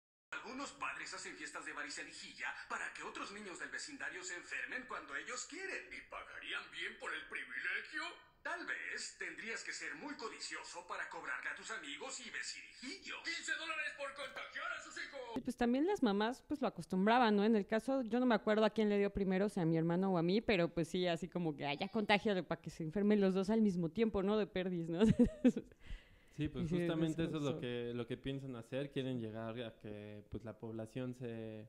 Algunos 0.45 0.73
padres 0.73 1.15
hacen 1.15 1.35
fiestas 1.37 1.65
de 1.65 1.73
varicelijilla 1.73 2.53
para 2.69 2.93
que 2.93 3.03
otros 3.03 3.33
niños 3.33 3.59
del 3.59 3.71
vecindario 3.71 4.23
se 4.23 4.37
enfermen 4.37 4.85
cuando 4.87 5.17
ellos 5.17 5.47
quieren. 5.49 5.89
¿Y 5.91 6.03
pagarían 6.11 6.71
bien 6.71 6.99
por 7.01 7.15
el 7.15 7.27
privilegio? 7.29 8.03
Tal 8.43 8.67
vez 8.67 9.17
tendrías 9.19 9.65
que 9.65 9.73
ser 9.73 9.95
muy 9.95 10.15
codicioso 10.17 10.87
para 10.87 11.09
cobrarle 11.09 11.49
a 11.49 11.55
tus 11.55 11.71
amigos 11.71 12.21
y 12.21 12.29
vecirijillos. 12.29 13.21
¡15 13.25 13.57
dólares 13.57 13.93
por 13.97 14.13
contagiar 14.13 14.71
a 14.71 14.83
sus 14.83 14.95
hijos! 14.99 15.43
pues 15.43 15.57
también 15.57 15.87
las 15.87 16.03
mamás 16.03 16.43
pues 16.47 16.61
lo 16.61 16.69
acostumbraban, 16.69 17.37
¿no? 17.37 17.45
En 17.45 17.57
el 17.57 17.67
caso, 17.67 18.03
yo 18.03 18.21
no 18.21 18.27
me 18.27 18.35
acuerdo 18.35 18.67
a 18.67 18.71
quién 18.71 18.91
le 18.91 18.99
dio 18.99 19.09
primero, 19.09 19.49
si 19.49 19.61
a 19.61 19.65
mi 19.65 19.79
hermano 19.79 20.13
o 20.13 20.19
a 20.19 20.23
mí, 20.23 20.43
pero 20.43 20.69
pues 20.69 20.89
sí, 20.89 21.07
así 21.07 21.27
como 21.27 21.57
que 21.57 21.65
haya 21.65 21.89
contagio 21.89 22.47
para 22.47 22.61
que 22.61 22.69
se 22.69 22.83
enfermen 22.83 23.19
los 23.19 23.33
dos 23.33 23.49
al 23.49 23.63
mismo 23.63 23.89
tiempo, 23.89 24.23
¿no? 24.23 24.37
De 24.37 24.47
perdis, 24.47 24.91
¿no? 24.91 25.01
Sí, 26.37 26.49
pues 26.49 26.67
Y 26.67 26.79
justamente 26.79 27.25
eso 27.25 27.37
es 27.37 27.43
lo 27.43 27.61
que 27.61 27.93
lo 27.95 28.07
que 28.07 28.17
piensan 28.17 28.57
hacer, 28.57 28.91
quieren 28.91 29.21
llegar 29.21 29.61
a 29.63 29.77
que 29.77 30.25
pues 30.31 30.45
la 30.45 30.59
población 30.59 31.15
se 31.15 31.69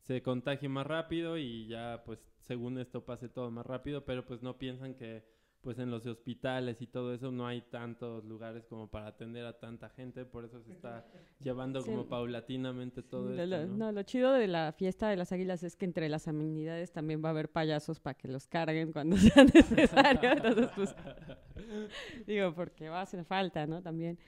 se 0.00 0.22
contagie 0.22 0.68
más 0.68 0.86
rápido 0.86 1.38
y 1.38 1.66
ya 1.66 2.02
pues 2.04 2.18
según 2.40 2.78
esto 2.78 3.04
pase 3.04 3.28
todo 3.28 3.50
más 3.50 3.64
rápido, 3.64 4.04
pero 4.04 4.26
pues 4.26 4.42
no 4.42 4.58
piensan 4.58 4.94
que 4.94 5.24
pues 5.64 5.78
en 5.78 5.90
los 5.90 6.04
hospitales 6.06 6.80
y 6.82 6.86
todo 6.86 7.14
eso 7.14 7.32
no 7.32 7.46
hay 7.46 7.62
tantos 7.62 8.22
lugares 8.24 8.66
como 8.66 8.86
para 8.88 9.06
atender 9.06 9.46
a 9.46 9.58
tanta 9.58 9.88
gente, 9.88 10.24
por 10.26 10.44
eso 10.44 10.60
se 10.62 10.70
está 10.72 11.04
llevando 11.40 11.80
Sí. 11.80 11.90
como 11.90 12.06
paulatinamente 12.06 13.02
todo 13.02 13.30
Lo- 13.30 13.42
esto, 13.42 13.46
lo, 13.46 13.66
¿no? 13.66 13.76
no, 13.76 13.92
lo 13.92 14.02
chido 14.02 14.32
de 14.34 14.46
la 14.46 14.72
fiesta 14.72 15.08
de 15.08 15.16
las 15.16 15.32
águilas 15.32 15.62
es 15.62 15.74
que 15.74 15.86
entre 15.86 16.08
las 16.10 16.28
amenidades 16.28 16.92
también 16.92 17.24
va 17.24 17.28
a 17.28 17.32
haber 17.32 17.50
payasos 17.50 17.98
para 17.98 18.14
que 18.14 18.28
los 18.28 18.46
carguen 18.46 18.92
cuando 18.92 19.16
sea 19.16 19.42
necesario. 19.44 20.32
Entonces, 20.32 20.68
pues, 20.76 20.94
digo, 22.26 22.54
porque 22.54 22.88
va 22.88 23.00
a 23.00 23.02
hacer 23.02 23.24
falta, 23.24 23.66
¿no? 23.66 23.82
También. 23.82 24.18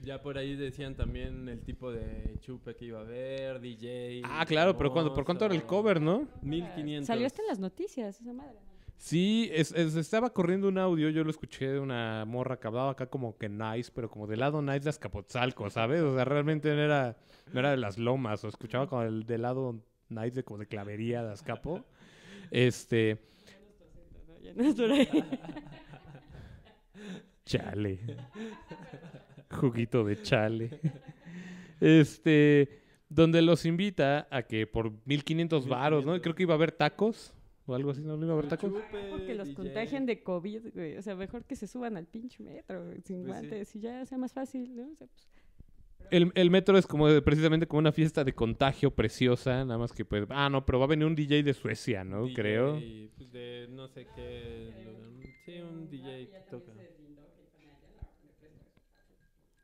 Ya 0.00 0.20
por 0.20 0.36
ahí 0.36 0.54
decían 0.56 0.94
también 0.94 1.48
el 1.48 1.62
tipo 1.62 1.90
de 1.90 2.36
chupe 2.40 2.76
que 2.76 2.84
iba 2.84 2.98
a 2.98 3.02
haber, 3.02 3.60
DJ. 3.60 4.20
Ah, 4.24 4.44
claro, 4.46 4.76
pero 4.76 4.92
¿cuándo, 4.92 5.14
¿por 5.14 5.24
cuánto 5.24 5.46
era 5.46 5.54
el 5.54 5.62
famoso. 5.62 5.76
cover, 5.76 6.00
no? 6.02 6.28
1500. 6.42 7.06
Salió 7.06 7.26
hasta 7.26 7.40
en 7.42 7.48
las 7.48 7.58
noticias, 7.58 8.20
esa 8.20 8.32
madre. 8.32 8.58
Sí, 8.98 9.50
es- 9.52 9.72
es- 9.72 9.94
estaba 9.94 10.30
corriendo 10.30 10.68
un 10.68 10.78
audio, 10.78 11.10
yo 11.10 11.22
lo 11.22 11.30
escuché 11.30 11.68
de 11.68 11.80
una 11.80 12.24
morra 12.26 12.58
que 12.58 12.66
hablaba 12.66 12.90
acá 12.92 13.06
como 13.06 13.36
que 13.36 13.48
nice, 13.48 13.90
pero 13.94 14.10
como 14.10 14.26
del 14.26 14.40
lado 14.40 14.62
nice 14.62 14.80
de 14.80 14.90
Azcapotzalco, 14.90 15.68
¿sabes? 15.70 16.00
O 16.02 16.14
sea, 16.14 16.24
realmente 16.24 16.74
no 16.74 16.80
era, 16.82 17.16
no 17.52 17.60
era 17.60 17.70
de 17.72 17.76
las 17.76 17.98
lomas, 17.98 18.42
o 18.44 18.48
escuchaba 18.48 18.88
como 18.88 19.02
el 19.02 19.24
del 19.26 19.42
lado 19.42 19.78
nice 20.08 20.30
de 20.30 20.44
como 20.44 20.58
de 20.58 20.66
clavería 20.66 21.22
de 21.22 21.32
Azcapo. 21.32 21.84
Este, 22.50 23.18
chale. 27.44 27.98
Juguito 29.50 30.04
de 30.04 30.22
chale. 30.22 30.80
Este, 31.80 32.80
donde 33.08 33.42
los 33.42 33.64
invita 33.66 34.26
a 34.30 34.42
que 34.42 34.66
por 34.66 34.92
1500 35.04 35.68
varos, 35.68 36.04
¿no? 36.06 36.20
Creo 36.20 36.34
que 36.34 36.42
iba 36.44 36.54
a 36.54 36.56
haber 36.56 36.72
tacos 36.72 37.34
o 37.66 37.74
algo 37.74 37.90
así, 37.90 38.02
¿no? 38.02 38.16
¿No 38.16 38.24
iba 38.24 38.34
a 38.34 38.38
haber 38.38 38.48
tacos? 38.48 38.72
Chupe, 38.72 39.08
Porque 39.10 39.34
los 39.34 39.48
DJ. 39.48 39.56
contagien 39.62 40.06
de 40.06 40.22
COVID, 40.22 40.72
güey. 40.74 40.96
O 40.96 41.02
sea, 41.02 41.16
mejor 41.16 41.44
que 41.44 41.56
se 41.56 41.66
suban 41.66 41.96
al 41.96 42.06
pinche 42.06 42.42
metro, 42.42 42.84
güey, 42.86 43.00
sin 43.02 43.24
Pues 43.24 43.38
sí. 43.40 43.46
guantes 43.48 43.76
y 43.76 43.80
ya 43.80 44.06
sea 44.06 44.18
más 44.18 44.32
fácil, 44.32 44.74
¿no? 44.76 44.84
O 44.90 44.94
sea, 44.94 45.06
pues, 45.08 45.28
El, 46.10 46.30
el 46.36 46.50
metro 46.50 46.78
es 46.78 46.86
como 46.86 47.08
de- 47.08 47.20
precisamente 47.22 47.66
como 47.66 47.80
una 47.80 47.90
fiesta 47.92 48.22
de 48.22 48.32
contagio 48.34 48.92
preciosa, 48.92 49.64
nada 49.64 49.78
más 49.78 49.92
que 49.92 50.04
pues, 50.04 50.24
ah, 50.30 50.48
no, 50.48 50.64
pero 50.64 50.78
va 50.78 50.84
a 50.84 50.88
venir 50.88 51.04
un 51.06 51.16
DJ 51.16 51.42
de 51.42 51.52
Suecia, 51.54 52.04
¿no? 52.04 52.26
DJ, 52.26 52.34
Creo. 52.34 52.80
pues, 53.16 53.32
de 53.32 53.66
no 53.70 53.88
sé 53.88 54.06
qué. 54.14 54.72
lo- 54.84 55.06
Sí, 55.44 55.60
un 55.60 55.88
DJ 55.90 56.28
que 56.28 56.40
toca. 56.50 56.72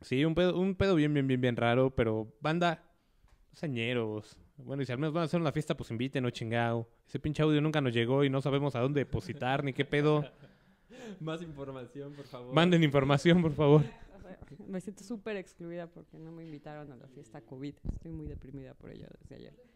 Sí, 0.00 0.24
un 0.24 0.34
pedo, 0.34 0.58
un 0.58 0.74
pedo 0.74 0.96
bien, 0.96 1.14
bien, 1.14 1.26
bien, 1.28 1.40
bien 1.40 1.56
raro, 1.56 1.94
pero 1.94 2.32
banda, 2.40 2.82
sañeros. 3.52 4.36
Bueno, 4.64 4.82
y 4.82 4.86
si 4.86 4.92
al 4.92 4.98
menos 4.98 5.12
van 5.12 5.22
a 5.22 5.24
hacer 5.24 5.40
una 5.40 5.52
fiesta, 5.52 5.76
pues 5.76 5.90
inviten, 5.90 6.24
o 6.24 6.30
chingao. 6.30 6.88
Ese 7.06 7.18
pinche 7.18 7.42
audio 7.42 7.60
nunca 7.60 7.80
nos 7.80 7.92
llegó 7.92 8.24
y 8.24 8.30
no 8.30 8.40
sabemos 8.40 8.74
a 8.76 8.80
dónde 8.80 9.00
depositar 9.00 9.64
ni 9.64 9.72
qué 9.72 9.84
pedo. 9.84 10.24
Más 11.20 11.42
información, 11.42 12.12
por 12.12 12.26
favor. 12.26 12.54
Manden 12.54 12.82
información, 12.82 13.42
por 13.42 13.52
favor. 13.52 13.82
me 14.68 14.80
siento 14.80 15.04
súper 15.04 15.36
excluida 15.36 15.86
porque 15.86 16.18
no 16.18 16.32
me 16.32 16.44
invitaron 16.44 16.90
a 16.92 16.96
la 16.96 17.08
fiesta 17.08 17.40
COVID. 17.40 17.74
Estoy 17.92 18.12
muy 18.12 18.26
deprimida 18.26 18.74
por 18.74 18.90
ello 18.90 19.06
desde 19.20 19.36
ayer. 19.36 19.71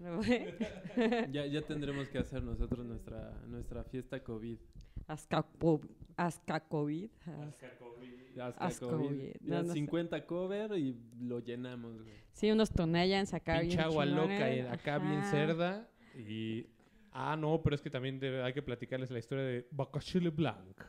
Ya, 1.32 1.46
ya 1.46 1.62
tendremos 1.62 2.08
que 2.08 2.18
hacer 2.18 2.42
nosotros 2.42 2.84
nuestra, 2.86 3.32
nuestra 3.48 3.84
fiesta 3.84 4.22
COVID. 4.22 4.58
Azcacovid. 6.16 7.10
az- 8.36 8.54
Hasta 8.54 8.64
Asco, 8.66 8.88
COVID. 8.90 9.06
güey. 9.06 9.32
Ya 9.44 9.56
No, 9.58 9.62
no 9.62 9.68
sé. 9.68 9.74
50 9.74 10.26
cover 10.26 10.78
y 10.78 10.96
lo 11.20 11.40
llenamos, 11.40 12.02
güey. 12.02 12.14
Sí, 12.32 12.50
unos 12.50 12.70
Tonayans 12.70 13.32
acá 13.34 13.60
Pinche 13.60 13.76
bien 13.76 13.80
agua 13.80 14.04
loca 14.06 14.50
y 14.50 14.56
chingones, 14.56 14.72
acá 14.72 14.98
bien 14.98 15.22
cerda. 15.24 15.88
Y. 16.16 16.66
Ah, 17.12 17.36
no, 17.36 17.60
pero 17.62 17.76
es 17.76 17.82
que 17.82 17.90
también 17.90 18.18
debe- 18.18 18.42
hay 18.42 18.52
que 18.52 18.62
platicarles 18.62 19.10
la 19.10 19.18
historia 19.20 19.44
de 19.44 19.66
Bacachile 19.70 20.30
Blanc. 20.30 20.80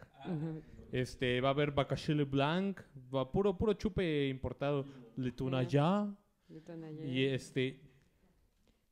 Este, 0.91 1.39
va 1.41 1.50
a 1.50 1.51
haber 1.51 1.71
Bacachile 1.71 2.24
Blanc, 2.24 2.79
va 3.13 3.31
puro, 3.31 3.55
puro 3.57 3.74
chupe 3.74 4.27
importado. 4.27 4.85
Le 5.17 5.31
Tunayá. 5.31 6.07
De 6.47 6.62
Tonayán. 6.62 7.07
Y 7.07 7.25
este. 7.25 7.79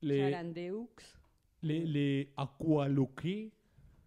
Le, 0.03 0.19
Charandeux. 0.19 0.87
le, 1.61 1.85
le 1.85 2.33
Aqualuque. 2.35 3.51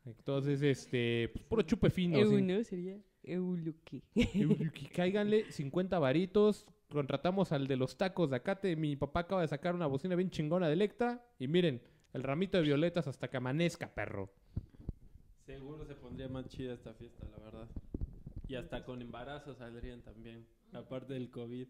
Entonces, 0.04 0.62
este. 0.62 1.30
Pues 1.32 1.44
puro 1.44 1.62
chupe 1.62 1.90
fino. 1.90 2.18
Eu, 2.18 2.30
sin- 2.30 2.46
¿no? 2.46 2.62
Sería 2.64 2.98
Euluki. 3.22 4.02
Euluki, 4.14 4.86
Cáiganle 4.86 5.50
50 5.50 5.98
varitos. 5.98 6.66
Contratamos 6.90 7.50
al 7.50 7.66
de 7.66 7.76
los 7.76 7.96
tacos 7.96 8.30
de 8.30 8.36
acate. 8.36 8.76
Mi 8.76 8.94
papá 8.94 9.20
acaba 9.20 9.40
de 9.42 9.48
sacar 9.48 9.74
una 9.74 9.86
bocina 9.86 10.14
bien 10.14 10.30
chingona 10.30 10.68
de 10.68 10.74
Electra. 10.74 11.26
Y 11.38 11.48
miren, 11.48 11.82
el 12.12 12.22
ramito 12.22 12.58
de 12.58 12.62
violetas 12.64 13.08
hasta 13.08 13.28
que 13.28 13.38
amanezca, 13.38 13.92
perro. 13.92 14.30
Seguro 15.46 15.84
se 15.86 15.94
pondría 15.94 16.28
más 16.28 16.46
chida 16.48 16.74
esta 16.74 16.92
fiesta, 16.94 17.26
la 17.30 17.38
verdad. 17.44 17.68
Y 18.48 18.54
hasta 18.54 18.84
con 18.84 19.00
embarazo 19.02 19.54
saldrían 19.54 20.02
también. 20.02 20.46
Aparte 20.72 21.14
del 21.14 21.30
COVID. 21.30 21.66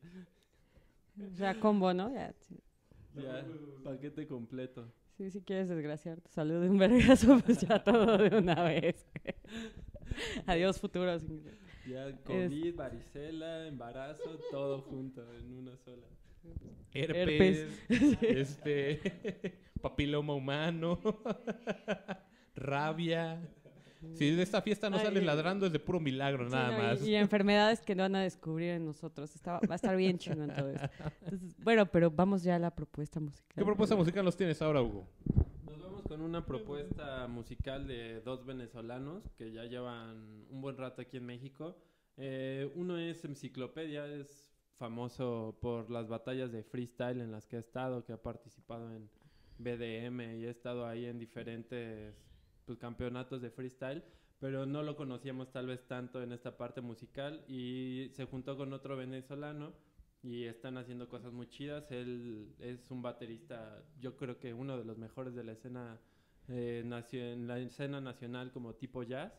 O 1.33 1.37
sea, 1.37 1.59
combo, 1.59 1.95
¿no? 1.95 2.13
Ya, 2.13 2.35
sí. 2.41 2.59
Ya, 3.17 3.47
paquete 3.83 4.27
completo. 4.27 4.93
Sí, 5.17 5.31
si 5.31 5.41
quieres 5.41 5.69
desgraciar 5.69 6.21
tu 6.21 6.31
salud 6.31 6.61
de 6.61 6.69
un 6.69 6.79
vergazo, 6.79 7.39
pues 7.45 7.61
ya 7.61 7.83
todo 7.83 8.19
de 8.19 8.37
una 8.37 8.63
vez. 8.63 9.07
Adiós, 10.47 10.79
futuro. 10.79 11.17
Ya 11.89 12.17
COVID, 12.25 12.75
varicela, 12.75 13.67
embarazo, 13.67 14.39
todo 14.51 14.83
junto 14.83 15.23
en 15.35 15.53
una 15.53 15.77
sola. 15.79 16.07
Herpes. 16.93 17.67
este. 18.21 19.59
papiloma 19.81 20.35
humano. 20.35 20.99
rabia. 22.55 23.41
Si 24.15 24.31
de 24.31 24.43
esta 24.43 24.63
fiesta 24.63 24.89
no 24.91 24.97
Ay, 24.99 25.05
sales 25.07 25.25
ladrando 25.25 25.67
es 25.67 25.73
de 25.73 25.79
puro 25.81 26.01
milagro, 26.01 26.47
Sí, 26.47 26.53
nada 26.55 26.71
no, 26.71 26.79
y- 26.79 26.83
más. 26.83 27.03
Y, 27.07 27.15
enfermedades 27.15 27.81
que 27.81 27.95
no 27.95 28.03
van 28.05 28.17
a 28.17 28.23
descubrir 28.23 28.71
en 28.71 28.85
nosotros. 28.85 29.35
Está- 29.35 29.55
va 29.61 29.73
a 29.73 29.75
estar 29.77 29.97
bien 29.97 30.19
chingón 30.19 30.49
todo 30.55 30.71
esto. 30.71 30.89
Entonces, 31.23 31.55
bueno, 31.63 31.87
pero 31.87 32.11
vamos 32.11 32.43
ya 32.43 32.57
a 32.57 32.59
la 32.59 32.75
propuesta 32.75 33.21
musical. 33.21 33.53
¿Qué 33.57 33.65
propuesta 33.65 33.97
musical 33.97 34.25
nos 34.25 34.37
tienes 34.37 34.61
ahora, 34.63 34.83
Hugo? 34.83 35.07
Nos 35.67 35.81
vamos 35.81 36.03
con 36.03 36.21
una 36.21 36.45
propuesta 36.47 37.27
musical 37.29 37.87
de 37.87 38.21
dos 38.21 38.45
venezolanos 38.47 39.29
que 39.37 39.53
ya 39.53 39.65
llevan 39.65 40.47
un 40.51 40.61
buen 40.61 40.77
rato 40.77 41.03
aquí 41.03 41.17
en 41.17 41.27
México. 41.27 41.77
Eh, 42.17 42.71
uno 42.77 42.97
es 42.99 43.25
Enciclopedia, 43.25 44.07
es 44.07 44.53
famoso 44.79 45.59
por 45.61 45.91
las 45.91 46.07
batallas 46.09 46.53
de 46.53 46.63
freestyle 46.63 47.21
en 47.21 47.31
las 47.33 47.47
que 47.47 47.57
ha 47.57 47.61
estado, 47.61 48.05
que 48.05 48.13
ha 48.13 48.23
participado 48.23 48.91
en 48.95 49.09
BDM 49.59 50.37
y 50.39 50.47
ha 50.47 50.51
estado 50.51 50.87
ahí 50.87 51.07
en 51.07 51.19
diferentes 51.19 52.15
pues, 52.67 52.79
campeonatos 52.79 53.41
de 53.41 53.51
freestyle, 53.51 54.03
pero 54.39 54.67
no 54.67 54.83
lo 54.83 54.97
conocíamos 54.97 55.51
tal 55.53 55.67
vez 55.67 55.87
tanto 55.87 56.23
en 56.23 56.33
esta 56.33 56.57
parte 56.57 56.81
musical 56.81 57.45
y 57.49 58.11
se 58.13 58.27
juntó 58.27 58.57
con 58.57 58.73
otro 58.73 58.97
venezolano 58.97 59.73
y 60.23 60.45
están 60.45 60.77
haciendo 60.77 61.09
cosas 61.09 61.33
muy 61.33 61.49
chidas. 61.49 61.91
Él 61.91 62.55
es 62.59 62.91
un 62.91 63.01
baterista, 63.03 63.83
yo 63.99 64.17
creo 64.17 64.39
que 64.39 64.53
uno 64.53 64.77
de 64.77 64.85
los 64.85 64.99
mejores 64.99 65.35
de 65.35 65.45
la 65.45 65.53
escena, 65.53 66.01
eh, 66.49 66.83
en 67.13 67.47
la 67.47 67.59
escena 67.61 68.01
nacional 68.01 68.53
como 68.53 68.75
tipo 68.75 69.03
jazz. 69.05 69.33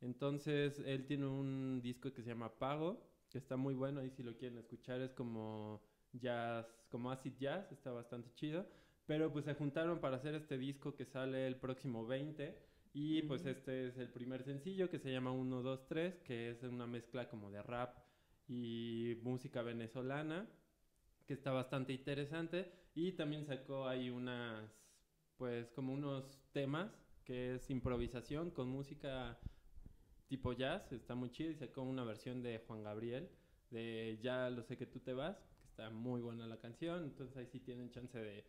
Entonces, 0.00 0.80
él 0.86 1.06
tiene 1.06 1.26
un 1.26 1.80
disco 1.82 2.12
que 2.12 2.22
se 2.22 2.30
llama 2.30 2.58
Pago, 2.58 3.06
que 3.28 3.38
está 3.38 3.56
muy 3.56 3.74
bueno, 3.74 4.02
y 4.02 4.10
si 4.10 4.22
lo 4.22 4.36
quieren 4.36 4.58
escuchar 4.58 5.02
es 5.02 5.12
como 5.12 5.82
jazz, 6.12 6.66
como 6.88 7.10
acid 7.10 7.34
jazz, 7.38 7.70
está 7.70 7.92
bastante 7.92 8.32
chido. 8.34 8.66
Pero 9.06 9.32
pues 9.32 9.44
se 9.44 9.54
juntaron 9.54 10.00
para 10.00 10.16
hacer 10.16 10.34
este 10.34 10.56
disco 10.56 10.94
que 10.94 11.04
sale 11.04 11.46
el 11.46 11.56
próximo 11.56 12.06
20 12.06 12.69
y 12.92 13.22
pues 13.22 13.46
este 13.46 13.88
es 13.88 13.98
el 13.98 14.08
primer 14.08 14.42
sencillo 14.42 14.90
que 14.90 14.98
se 14.98 15.12
llama 15.12 15.30
1, 15.30 15.62
2, 15.62 15.86
3, 15.86 16.20
que 16.20 16.50
es 16.50 16.62
una 16.62 16.86
mezcla 16.86 17.28
como 17.28 17.50
de 17.50 17.62
rap 17.62 17.96
y 18.48 19.16
música 19.22 19.62
venezolana, 19.62 20.48
que 21.26 21.34
está 21.34 21.52
bastante 21.52 21.92
interesante. 21.92 22.72
Y 22.94 23.12
también 23.12 23.46
sacó 23.46 23.86
ahí 23.86 24.10
unas, 24.10 24.68
pues 25.36 25.70
como 25.70 25.92
unos 25.92 26.42
temas, 26.52 26.90
que 27.24 27.54
es 27.54 27.70
improvisación 27.70 28.50
con 28.50 28.68
música 28.68 29.38
tipo 30.26 30.52
jazz, 30.52 30.90
está 30.90 31.14
muy 31.14 31.30
chido. 31.30 31.52
Y 31.52 31.56
sacó 31.56 31.82
una 31.82 32.02
versión 32.02 32.42
de 32.42 32.58
Juan 32.66 32.82
Gabriel, 32.82 33.30
de 33.70 34.18
Ya 34.20 34.50
lo 34.50 34.64
sé 34.64 34.76
que 34.76 34.86
tú 34.86 34.98
te 34.98 35.14
vas, 35.14 35.36
que 35.60 35.68
está 35.68 35.90
muy 35.90 36.20
buena 36.20 36.48
la 36.48 36.58
canción. 36.58 37.04
Entonces 37.04 37.36
ahí 37.36 37.46
sí 37.46 37.60
tienen 37.60 37.92
chance 37.92 38.18
de 38.18 38.44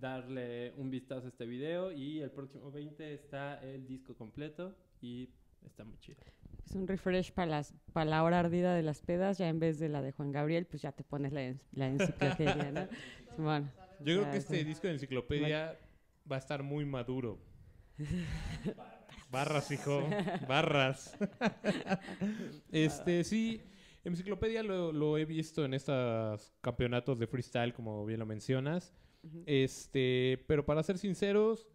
darle 0.00 0.72
un 0.76 0.90
vistazo 0.90 1.26
a 1.26 1.28
este 1.28 1.46
video. 1.46 1.92
Y 1.92 2.20
el 2.20 2.30
próximo 2.30 2.70
20 2.70 3.14
está 3.14 3.60
el 3.62 3.86
disco 3.86 4.14
completo 4.14 4.76
y 5.00 5.30
está 5.64 5.84
muy 5.84 5.98
chido. 5.98 6.18
Es 6.64 6.74
un 6.74 6.86
refresh 6.88 7.32
para 7.32 7.46
las 7.46 7.72
para 7.92 8.06
la 8.10 8.24
hora 8.24 8.40
ardida 8.40 8.74
de 8.74 8.82
las 8.82 9.00
pedas, 9.00 9.38
ya 9.38 9.48
en 9.48 9.58
vez 9.60 9.78
de 9.78 9.88
la 9.88 10.02
de 10.02 10.12
Juan 10.12 10.32
Gabriel, 10.32 10.66
pues 10.66 10.82
ya 10.82 10.92
te 10.92 11.04
pones 11.04 11.32
la, 11.32 11.42
en- 11.44 11.60
la 11.72 11.88
enciclopedia, 11.88 12.72
¿no? 12.72 12.88
Bueno, 13.38 13.70
Yo 14.00 14.20
creo 14.20 14.30
que 14.30 14.38
este 14.38 14.58
sí. 14.60 14.64
disco 14.64 14.86
de 14.86 14.94
enciclopedia 14.94 15.78
va 16.30 16.36
a 16.36 16.38
estar 16.38 16.62
muy 16.62 16.84
maduro. 16.86 17.38
Barras, 19.30 19.70
hijo. 19.70 20.08
Barras. 20.48 21.16
este, 22.72 23.24
sí. 23.24 23.60
Enciclopedia 24.04 24.62
lo, 24.62 24.92
lo 24.92 25.18
he 25.18 25.24
visto 25.24 25.64
en 25.64 25.74
estos 25.74 26.54
campeonatos 26.60 27.18
de 27.18 27.26
freestyle, 27.26 27.74
como 27.74 28.06
bien 28.06 28.20
lo 28.20 28.26
mencionas. 28.26 28.94
Este, 29.46 30.44
pero 30.46 30.64
para 30.64 30.82
ser 30.82 30.98
sinceros, 30.98 31.68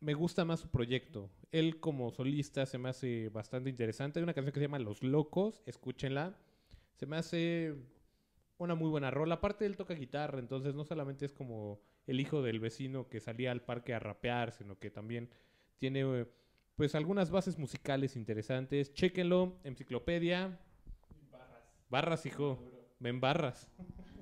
me 0.00 0.14
gusta 0.14 0.44
más 0.44 0.60
su 0.60 0.68
proyecto. 0.68 1.30
Él 1.52 1.78
como 1.78 2.10
solista 2.10 2.66
se 2.66 2.78
me 2.78 2.88
hace 2.88 3.28
bastante 3.28 3.70
interesante. 3.70 4.18
Hay 4.18 4.24
una 4.24 4.34
canción 4.34 4.52
que 4.52 4.60
se 4.60 4.66
llama 4.66 4.78
Los 4.78 5.02
Locos, 5.02 5.62
escúchenla. 5.66 6.36
Se 6.96 7.06
me 7.06 7.16
hace 7.16 7.74
una 8.58 8.74
muy 8.74 8.88
buena 8.88 9.10
rola. 9.10 9.36
Aparte 9.36 9.66
él 9.66 9.76
toca 9.76 9.94
guitarra, 9.94 10.38
entonces 10.38 10.74
no 10.74 10.84
solamente 10.84 11.26
es 11.26 11.32
como 11.32 11.80
el 12.06 12.20
hijo 12.20 12.42
del 12.42 12.60
vecino 12.60 13.08
que 13.08 13.20
salía 13.20 13.52
al 13.52 13.62
parque 13.62 13.94
a 13.94 13.98
rapear, 13.98 14.52
sino 14.52 14.78
que 14.78 14.90
también 14.90 15.30
tiene 15.78 16.00
eh, 16.00 16.26
pues 16.76 16.94
algunas 16.94 17.30
bases 17.30 17.58
musicales 17.58 18.16
interesantes. 18.16 18.92
Chéquenlo, 18.94 19.58
enciclopedia. 19.64 20.58
Barras, 21.88 22.24
hijo. 22.26 22.58
Ven 22.98 23.20
barras. 23.20 23.68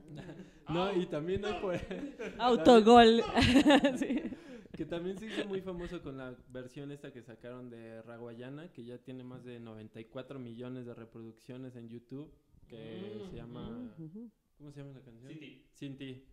No, 0.69 0.93
y 0.95 1.07
también 1.07 1.45
hay 1.45 1.55
por 1.61 1.75
Autogol. 2.39 3.23
Sí. 3.99 4.23
que 4.77 4.85
también 4.85 5.19
se 5.19 5.27
hizo 5.27 5.47
muy 5.49 5.61
famoso 5.61 6.01
con 6.03 6.17
la 6.17 6.37
versión 6.51 6.93
esta 6.93 7.13
que 7.13 7.23
sacaron 7.23 7.69
de 7.71 8.03
Raguayana, 8.03 8.73
que 8.73 8.85
ya 8.85 8.99
tiene 8.99 9.25
más 9.25 9.45
de 9.45 9.59
94 9.59 10.39
millones 10.39 10.87
de 10.87 10.95
reproducciones 10.95 11.75
en 11.77 11.89
YouTube, 11.89 12.31
que 12.69 13.21
se 13.31 13.37
llama... 13.37 13.93
Ujú. 13.99 14.31
¿Cómo 14.59 14.73
se 14.73 14.81
llama 14.81 14.93
la 14.93 15.01
canción? 15.01 15.33
Sin 15.73 15.97
ti. 15.97 16.25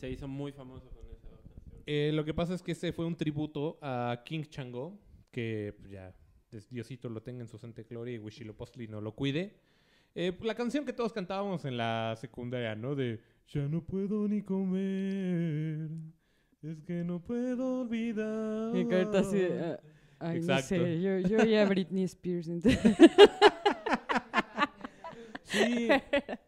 Se 0.00 0.10
hizo 0.10 0.26
muy 0.26 0.52
famoso 0.52 0.88
con 0.90 1.04
esa 1.10 1.28
canción. 1.28 1.82
Eh, 1.86 2.12
lo 2.14 2.24
que 2.24 2.32
pasa 2.32 2.54
es 2.54 2.62
que 2.62 2.72
este 2.72 2.92
fue 2.92 3.04
un 3.04 3.14
tributo 3.14 3.78
a 3.82 4.22
King 4.24 4.44
Chango, 4.44 4.98
que 5.30 5.74
pues, 5.78 5.90
ya 5.90 6.14
Diosito 6.70 7.08
lo 7.10 7.22
tenga 7.22 7.42
en 7.42 7.48
su 7.48 7.58
santa 7.58 7.82
gloria 7.82 8.14
y 8.14 8.18
Huitzilopochtli 8.18 8.88
no 8.88 9.00
lo 9.00 9.12
cuide. 9.14 9.54
Eh, 10.14 10.32
pues, 10.32 10.46
la 10.46 10.54
canción 10.54 10.84
que 10.86 10.92
todos 10.92 11.12
cantábamos 11.12 11.64
en 11.64 11.76
la 11.76 12.14
secundaria, 12.16 12.74
¿no? 12.74 12.94
De 12.94 13.20
Ya 13.52 13.68
no 13.68 13.82
puedo 13.82 14.26
ni 14.26 14.42
comer, 14.42 15.88
es 16.62 16.80
que 16.82 17.04
no 17.04 17.20
puedo 17.20 17.82
olvidar. 17.82 18.74
Y 18.74 18.82
ahorita 18.82 19.18
así, 19.20 19.42
ah, 19.42 19.78
ay, 20.18 20.40
no 20.40 20.56
Exacto. 20.56 20.84
sé, 20.84 21.00
yo, 21.02 21.18
yo 21.20 21.44
ya 21.44 21.64
Britney 21.68 22.04
Spears. 22.04 22.48
entonces- 22.48 22.80
Sí, 25.44 25.88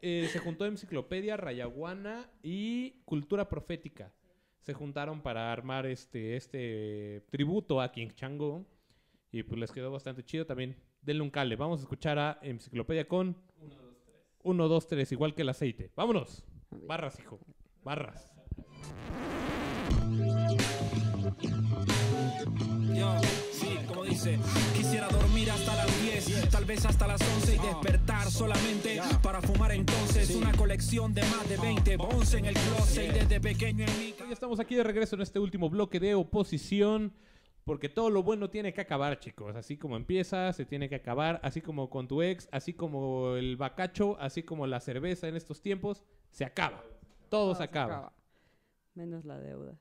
eh, 0.03 0.29
se 0.33 0.39
juntó 0.41 0.67
Enciclopedia, 0.67 1.37
Rayaguana 1.37 2.29
y 2.43 3.03
Cultura 3.05 3.49
Profética. 3.49 4.13
Se 4.63 4.73
juntaron 4.75 5.23
para 5.23 5.53
armar 5.53 5.87
este, 5.87 6.35
este 6.35 7.23
tributo 7.31 7.81
a 7.81 7.93
King 7.93 8.09
Chango. 8.17 8.67
Y 9.31 9.45
pues 9.45 9.61
les 9.61 9.71
quedó 9.71 9.93
bastante 9.93 10.25
chido 10.25 10.45
también. 10.45 10.75
Denle 11.03 11.23
un 11.23 11.31
cale. 11.31 11.55
Vamos 11.55 11.79
a 11.81 11.83
escuchar 11.83 12.19
a 12.19 12.39
Enciclopedia 12.43 13.07
con 13.07 13.37
1, 14.43 14.69
2, 14.69 14.87
3, 14.89 15.13
igual 15.13 15.35
que 15.37 15.43
el 15.43 15.51
aceite. 15.51 15.93
¡Vámonos! 15.95 16.45
Barras, 16.71 17.19
hijo. 17.19 17.39
Barras. 17.85 18.33
Yo, 22.95 23.19
sí, 23.53 23.79
como 23.87 24.05
dice, 24.05 24.39
quisiera 24.75 25.09
dormir 25.09 25.51
hasta 25.51 25.77
las 25.77 26.03
10, 26.03 26.49
tal 26.51 26.65
vez 26.65 26.85
hasta 26.87 27.07
las 27.07 27.21
11 27.21 27.57
y 27.57 27.59
despertar 27.59 28.31
solamente 28.31 29.01
para 29.23 29.43
fumar 29.43 29.73
entonces 29.73 30.35
una 30.35 30.53
colección 30.53 31.13
de 31.15 31.23
más 31.23 31.49
de 31.49 31.57
20 31.57 31.97
bons 31.97 32.35
en 32.35 32.47
el 32.47 32.55
closet 32.55 33.11
y 33.11 33.19
desde 33.19 33.41
pequeño 33.41 33.85
en 33.85 33.99
mi 33.99 34.15
Ya 34.19 34.33
estamos 34.33 34.61
aquí 34.61 34.75
de 34.75 34.83
regreso 34.83 35.17
en 35.17 35.23
este 35.23 35.39
último 35.39 35.69
bloque 35.69 36.01
de 36.01 36.15
oposición. 36.15 37.13
Porque 37.67 37.89
todo 37.89 38.11
lo 38.11 38.23
bueno 38.23 38.49
tiene 38.49 38.73
que 38.73 38.81
acabar, 38.81 39.19
chicos. 39.19 39.57
Así 39.57 39.77
como 39.77 39.97
empieza, 39.97 40.53
se 40.53 40.65
tiene 40.65 40.89
que 40.89 40.95
acabar. 40.95 41.41
Así 41.43 41.61
como 41.61 41.91
con 41.91 42.07
tu 42.07 42.23
ex, 42.23 42.49
así 42.53 42.73
como 42.73 43.35
el 43.35 43.57
bacacho, 43.57 44.17
así 44.21 44.45
como 44.45 44.69
la 44.69 44.79
cerveza 44.79 45.27
en 45.27 45.35
estos 45.35 45.61
tiempos, 45.63 46.05
se 46.31 46.45
acaba. 46.45 46.85
Todo 47.29 47.55
se 47.55 47.59
se 47.59 47.65
acaba. 47.65 48.13
Menos 48.95 49.25
la 49.25 49.41
deuda. 49.41 49.77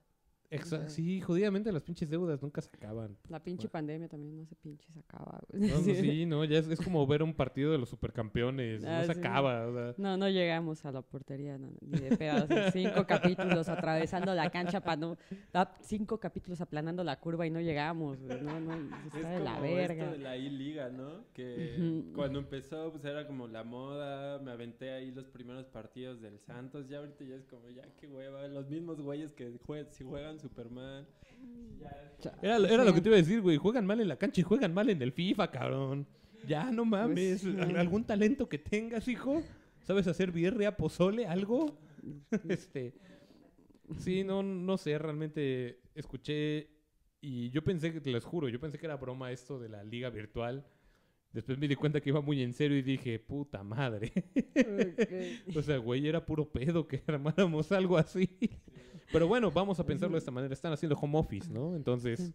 Exa- 0.52 0.88
sí, 0.90 1.20
jodidamente 1.22 1.72
las 1.72 1.84
pinches 1.84 2.10
deudas 2.10 2.42
nunca 2.42 2.62
se 2.62 2.70
acaban. 2.76 3.18
La 3.30 3.44
pinche 3.44 3.68
pandemia 3.68 4.08
también 4.08 4.38
no 4.38 4.46
se 4.46 4.56
pinche 4.56 4.92
se 4.92 5.00
acaba. 5.00 5.42
güey. 5.50 5.70
No, 5.70 5.76
no, 5.78 5.82
sí, 5.84 6.26
no, 6.26 6.44
ya 6.46 6.60
es, 6.60 6.68
es 6.68 6.80
como 6.80 7.06
ver 7.08 7.24
un 7.24 7.34
partido 7.34 7.72
de 7.72 7.78
los 7.78 7.90
supercampeones. 7.90 8.84
Ah, 8.86 9.00
no 9.02 9.06
se 9.08 9.14
sí. 9.14 9.20
acaba. 9.20 9.68
o 9.68 9.74
sea. 9.74 9.94
No, 9.98 10.18
no 10.18 10.30
llegamos 10.30 10.86
a 10.86 10.92
la 10.92 11.02
portería, 11.02 11.58
no, 11.58 11.70
ni 11.82 12.00
de 12.00 12.16
pedo. 12.18 12.48
cinco 12.72 13.06
capítulos 13.08 13.68
atravesando 13.70 14.34
la 14.36 14.50
cancha 14.50 14.82
para 14.82 14.98
no. 14.98 15.18
Cinco 15.82 16.20
capítulos 16.20 16.62
aplanando 16.62 17.04
la 17.04 17.20
curva 17.20 17.46
y 17.46 17.50
no 17.50 17.60
llegamos. 17.60 18.22
güey, 18.22 18.42
No, 18.42 18.60
no, 18.60 18.74
Es 19.08 19.16
está 19.16 19.30
de 19.30 19.40
la 19.40 19.56
como 19.56 19.62
verga. 19.74 20.04
esto 20.04 20.12
de 20.18 20.24
la 20.24 20.38
I-Liga, 20.38 20.90
¿no? 20.90 21.24
Que 21.34 22.04
cuando 22.14 22.40
empezó, 22.40 22.92
pues 22.92 23.04
era 23.06 23.26
como 23.28 23.48
la 23.48 23.64
moda. 23.64 24.40
Me 24.40 24.52
aventé 24.52 24.92
ahí 24.92 25.12
los 25.12 25.26
primeros 25.28 25.66
partidos 25.68 26.22
del 26.22 26.40
Santos. 26.40 26.88
Ya 26.88 27.00
ahorita 27.00 27.24
ya 27.24 27.36
es 27.36 27.46
como, 27.46 27.70
ya 27.70 27.84
qué 28.00 28.08
hueva. 28.08 28.48
Los 28.48 28.70
mismos 28.70 29.02
güeyes 29.02 29.34
que 29.34 29.58
jue- 29.60 29.88
si 29.90 30.04
juegan 30.04 30.35
Superman. 30.40 31.06
Era, 32.42 32.58
era 32.58 32.84
lo 32.84 32.94
que 32.94 33.02
te 33.02 33.10
iba 33.10 33.18
a 33.18 33.22
decir, 33.22 33.42
güey. 33.42 33.58
Juegan 33.58 33.86
mal 33.86 34.00
en 34.02 34.08
la 34.08 34.18
cancha 34.18 34.42
y 34.42 34.44
juegan 34.44 34.74
mal 34.74 34.90
en 34.90 35.02
el 35.02 35.12
FIFA, 35.12 35.52
cabrón. 35.52 36.08
Ya, 36.48 36.72
no 36.72 36.86
mames. 36.86 37.42
sí. 37.42 37.56
¿Al- 37.60 37.78
¿Algún 37.78 38.04
talento 38.06 38.48
que 38.50 38.58
tengas, 38.58 39.08
hijo? 39.08 39.44
¿Sabes 39.84 40.08
hacer 40.08 40.32
birria, 40.32 40.76
pozole, 40.76 41.28
algo? 41.28 41.78
este. 42.50 42.94
Sí, 44.00 44.24
no, 44.24 44.42
no 44.42 44.78
sé, 44.78 44.98
realmente 44.98 45.82
escuché 45.94 46.70
y 47.22 47.50
yo 47.52 47.64
pensé 47.64 47.94
que, 47.94 48.02
te 48.02 48.10
les 48.12 48.24
juro, 48.24 48.50
yo 48.50 48.60
pensé 48.60 48.80
que 48.80 48.86
era 48.88 48.96
broma 48.98 49.32
esto 49.32 49.60
de 49.60 49.70
la 49.70 49.84
liga 49.84 50.10
virtual. 50.10 50.66
Después 51.32 51.58
me 51.60 51.68
di 51.68 51.76
cuenta 51.76 52.00
que 52.02 52.10
iba 52.10 52.22
muy 52.22 52.42
en 52.42 52.54
serio 52.54 52.78
y 52.78 52.82
dije, 52.82 53.20
puta 53.20 53.62
madre. 53.64 54.12
O 55.56 55.62
sea, 55.62 55.78
güey, 55.78 56.08
era 56.08 56.26
puro 56.26 56.50
pedo 56.52 56.88
que 56.88 57.04
armáramos 57.08 57.72
algo 57.72 57.98
así. 57.98 58.30
Pero 59.12 59.28
bueno, 59.28 59.52
vamos 59.52 59.80
a 59.80 59.86
pensarlo 59.86 60.16
de 60.16 60.20
esta 60.20 60.32
manera. 60.32 60.54
Están 60.54 60.74
haciendo 60.74 60.96
home 60.98 61.18
office, 61.18 61.50
¿no? 61.52 61.76
Entonces, 61.76 62.20
Sí. 62.20 62.34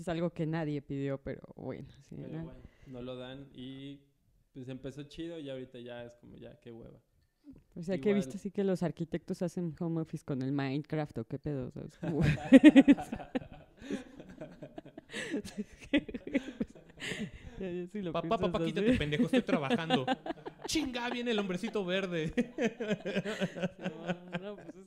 Es 0.00 0.08
algo 0.08 0.30
que 0.30 0.46
nadie 0.46 0.80
pidió, 0.82 1.18
pero 1.18 1.40
bueno. 1.56 1.88
sí, 2.08 2.14
Pero 2.16 2.28
¿no? 2.38 2.44
bueno, 2.44 2.60
no 2.86 3.02
lo 3.02 3.16
dan. 3.16 3.48
Y 3.52 4.00
pues 4.54 4.68
empezó 4.68 5.02
chido 5.02 5.36
y 5.38 5.50
ahorita 5.50 5.80
ya 5.80 6.04
es 6.04 6.12
como, 6.20 6.36
ya 6.36 6.58
qué 6.60 6.70
hueva. 6.70 6.98
O 7.74 7.82
sea, 7.82 7.96
que 7.98 8.08
he 8.08 8.12
igual- 8.12 8.24
visto 8.24 8.36
así 8.36 8.52
que 8.52 8.62
los 8.62 8.84
arquitectos 8.84 9.42
hacen 9.42 9.74
home 9.80 10.00
office 10.00 10.24
con 10.24 10.42
el 10.42 10.52
Minecraft 10.52 11.18
o 11.18 11.24
qué 11.24 11.38
pedo. 11.40 11.72
papá, 18.12 18.38
papá, 18.38 18.58
así. 18.58 18.66
quítate, 18.72 18.96
pendejo, 18.96 19.24
estoy 19.24 19.42
trabajando. 19.42 20.06
Chinga, 20.66 21.10
viene 21.10 21.32
el 21.32 21.38
hombrecito 21.38 21.84
verde. 21.84 22.32
No, 23.78 24.38
no, 24.40 24.56
pues 24.56 24.68
es- 24.76 24.79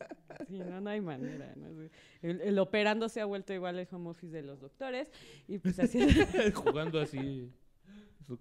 sí, 0.57 0.69
no, 0.69 0.81
no 0.81 0.89
hay 0.89 1.01
manera. 1.01 1.53
¿no? 1.55 1.67
El, 2.21 2.41
el 2.41 2.59
operando 2.59 3.09
se 3.09 3.21
ha 3.21 3.25
vuelto 3.25 3.53
igual 3.53 3.79
el 3.79 3.87
home 3.91 4.09
office 4.09 4.31
de 4.33 4.41
los 4.43 4.59
doctores 4.59 5.09
y 5.47 5.57
pues 5.59 5.79
así 5.79 5.99
Jugando 6.53 6.99
así. 6.99 7.51
Su 8.25 8.39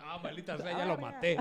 Ah, 0.00 0.20
maldita 0.22 0.58
sea, 0.58 0.76
ya 0.76 0.84
lo 0.84 0.98
maté. 0.98 1.38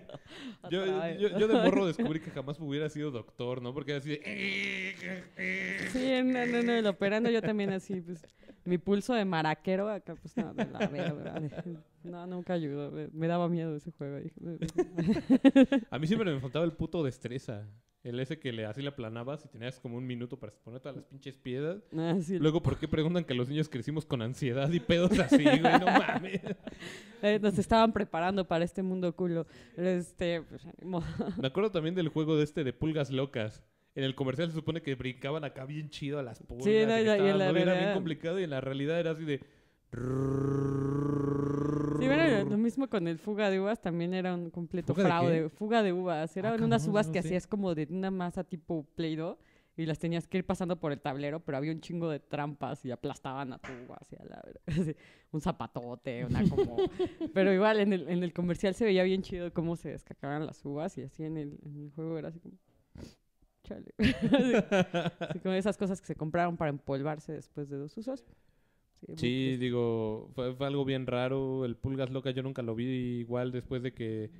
Yo, 0.70 0.86
yo, 1.18 1.38
yo 1.38 1.48
de 1.48 1.54
morro 1.54 1.86
descubrí 1.86 2.20
que 2.20 2.30
jamás 2.30 2.60
hubiera 2.60 2.88
sido 2.88 3.10
doctor, 3.10 3.60
¿no? 3.60 3.74
Porque 3.74 3.90
era 3.92 3.98
así 3.98 4.10
de... 4.10 5.88
Sí, 5.92 6.22
no, 6.22 6.46
no, 6.46 6.62
no, 6.62 6.72
el 6.72 6.86
operando 6.86 7.28
yo 7.28 7.42
también 7.42 7.70
así, 7.72 8.00
pues, 8.00 8.24
mi 8.64 8.78
pulso 8.78 9.14
de 9.14 9.24
maraquero 9.24 9.88
acá, 9.88 10.14
pues, 10.14 10.36
no, 10.36 10.52
de 10.54 10.66
la 10.66 10.86
verga, 10.88 11.42
no, 12.04 12.26
nunca 12.26 12.54
ayudó, 12.54 12.90
me, 12.90 13.08
me 13.08 13.26
daba 13.26 13.48
miedo 13.48 13.74
ese 13.76 13.90
juego. 13.92 14.18
A 15.90 15.98
mí 15.98 16.06
siempre 16.06 16.32
me 16.32 16.40
faltaba 16.40 16.64
el 16.64 16.72
puto 16.72 17.02
destreza. 17.02 17.66
El 18.02 18.18
ese 18.18 18.38
que 18.38 18.50
le, 18.50 18.64
así 18.64 18.80
le 18.80 18.88
aplanabas 18.88 19.44
y 19.44 19.48
tenías 19.48 19.78
como 19.78 19.98
un 19.98 20.06
minuto 20.06 20.38
para 20.38 20.54
poner 20.64 20.80
todas 20.80 20.96
las 20.96 21.04
pinches 21.04 21.36
piedras. 21.36 21.82
Ah, 21.94 22.16
sí, 22.22 22.38
Luego, 22.38 22.62
¿por 22.62 22.78
qué 22.78 22.88
preguntan 22.88 23.24
que 23.24 23.34
los 23.34 23.50
niños 23.50 23.68
crecimos 23.68 24.06
con 24.06 24.22
ansiedad 24.22 24.70
y 24.72 24.80
pedos 24.80 25.18
así, 25.18 25.44
güey? 25.44 25.60
No 25.60 25.84
mames. 25.84 26.40
eh, 27.20 27.38
nos 27.42 27.58
estaban 27.58 27.92
preparando 27.92 28.48
para 28.48 28.64
este 28.64 28.82
mundo 28.82 29.14
culo, 29.14 29.46
este, 29.76 30.40
pues. 30.40 30.66
Me 31.36 31.48
acuerdo 31.48 31.70
también 31.72 31.94
del 31.94 32.08
juego 32.08 32.38
de 32.38 32.44
este 32.44 32.64
de 32.64 32.72
pulgas 32.72 33.10
locas. 33.10 33.62
En 33.94 34.04
el 34.04 34.14
comercial 34.14 34.48
se 34.48 34.54
supone 34.54 34.82
que 34.82 34.94
brincaban 34.94 35.44
acá 35.44 35.64
bien 35.64 35.90
chido 35.90 36.18
a 36.18 36.22
las 36.22 36.40
pulgas. 36.40 36.64
Sí, 36.64 36.84
no, 36.86 36.96
y 36.98 37.02
y 37.02 37.04
la- 37.04 37.18
y 37.18 37.52
¿no? 37.52 37.56
Era 37.56 37.74
bien 37.74 37.92
complicado 37.92 38.38
y 38.40 38.44
en 38.44 38.50
la 38.50 38.60
realidad 38.60 39.00
era 39.00 39.10
así 39.12 39.24
de... 39.24 39.40
Sí, 41.98 42.06
bueno, 42.06 42.48
lo 42.48 42.56
mismo 42.56 42.88
con 42.88 43.06
el 43.08 43.18
fuga 43.18 43.50
de 43.50 43.60
uvas, 43.60 43.80
también 43.80 44.14
era 44.14 44.34
un 44.34 44.48
completo 44.50 44.94
¿Fuga 44.94 45.04
de 45.04 45.08
fraude. 45.10 45.48
Fuga 45.50 45.82
de 45.82 45.92
uvas, 45.92 46.34
eran 46.36 46.52
cabrón, 46.52 46.68
unas 46.68 46.88
uvas 46.88 47.06
no 47.08 47.12
que 47.12 47.18
hacías 47.18 47.46
como 47.46 47.74
de 47.74 47.86
una 47.90 48.10
masa 48.10 48.42
tipo 48.44 48.86
Play-Doh 48.94 49.36
y 49.76 49.84
las 49.86 49.98
tenías 49.98 50.26
que 50.26 50.38
ir 50.38 50.46
pasando 50.46 50.78
por 50.80 50.92
el 50.92 51.00
tablero, 51.00 51.40
pero 51.40 51.58
había 51.58 51.72
un 51.72 51.80
chingo 51.80 52.08
de 52.08 52.18
trampas 52.20 52.84
y 52.86 52.90
aplastaban 52.90 53.52
a 53.52 53.58
tu 53.58 53.72
uva 53.74 53.98
hacia 54.00 54.18
la 54.24 54.42
así, 54.66 54.94
un 55.32 55.40
zapatote, 55.42 56.24
una 56.24 56.42
como... 56.48 56.76
pero 57.34 57.52
igual 57.52 57.80
en 57.80 57.92
el, 57.92 58.08
en 58.08 58.22
el 58.22 58.32
comercial 58.32 58.74
se 58.74 58.84
veía 58.86 59.02
bien 59.02 59.20
chido 59.22 59.52
cómo 59.52 59.76
se 59.76 59.90
descacaban 59.90 60.46
las 60.46 60.64
uvas 60.64 60.96
y 60.96 61.02
así 61.02 61.24
en 61.24 61.36
el, 61.36 61.58
en 61.66 61.76
el 61.84 61.90
juego 61.90 62.16
era 62.18 62.28
así 62.28 62.40
como... 62.40 62.54
Chale. 63.64 63.92
así, 65.20 65.40
como 65.40 65.54
esas 65.54 65.76
cosas 65.76 66.00
que 66.00 66.06
se 66.06 66.16
compraron 66.16 66.56
para 66.56 66.70
empolvarse 66.70 67.32
después 67.32 67.68
de 67.68 67.76
dos 67.76 67.96
usos. 67.96 68.24
Sí, 69.16 69.56
digo, 69.56 70.30
fue, 70.34 70.54
fue 70.54 70.66
algo 70.66 70.84
bien 70.84 71.06
raro. 71.06 71.64
El 71.64 71.76
Pulgas 71.76 72.10
Loca 72.10 72.30
yo 72.30 72.42
nunca 72.42 72.62
lo 72.62 72.74
vi 72.74 73.20
igual 73.20 73.50
después 73.50 73.82
de 73.82 73.94
que, 73.94 74.30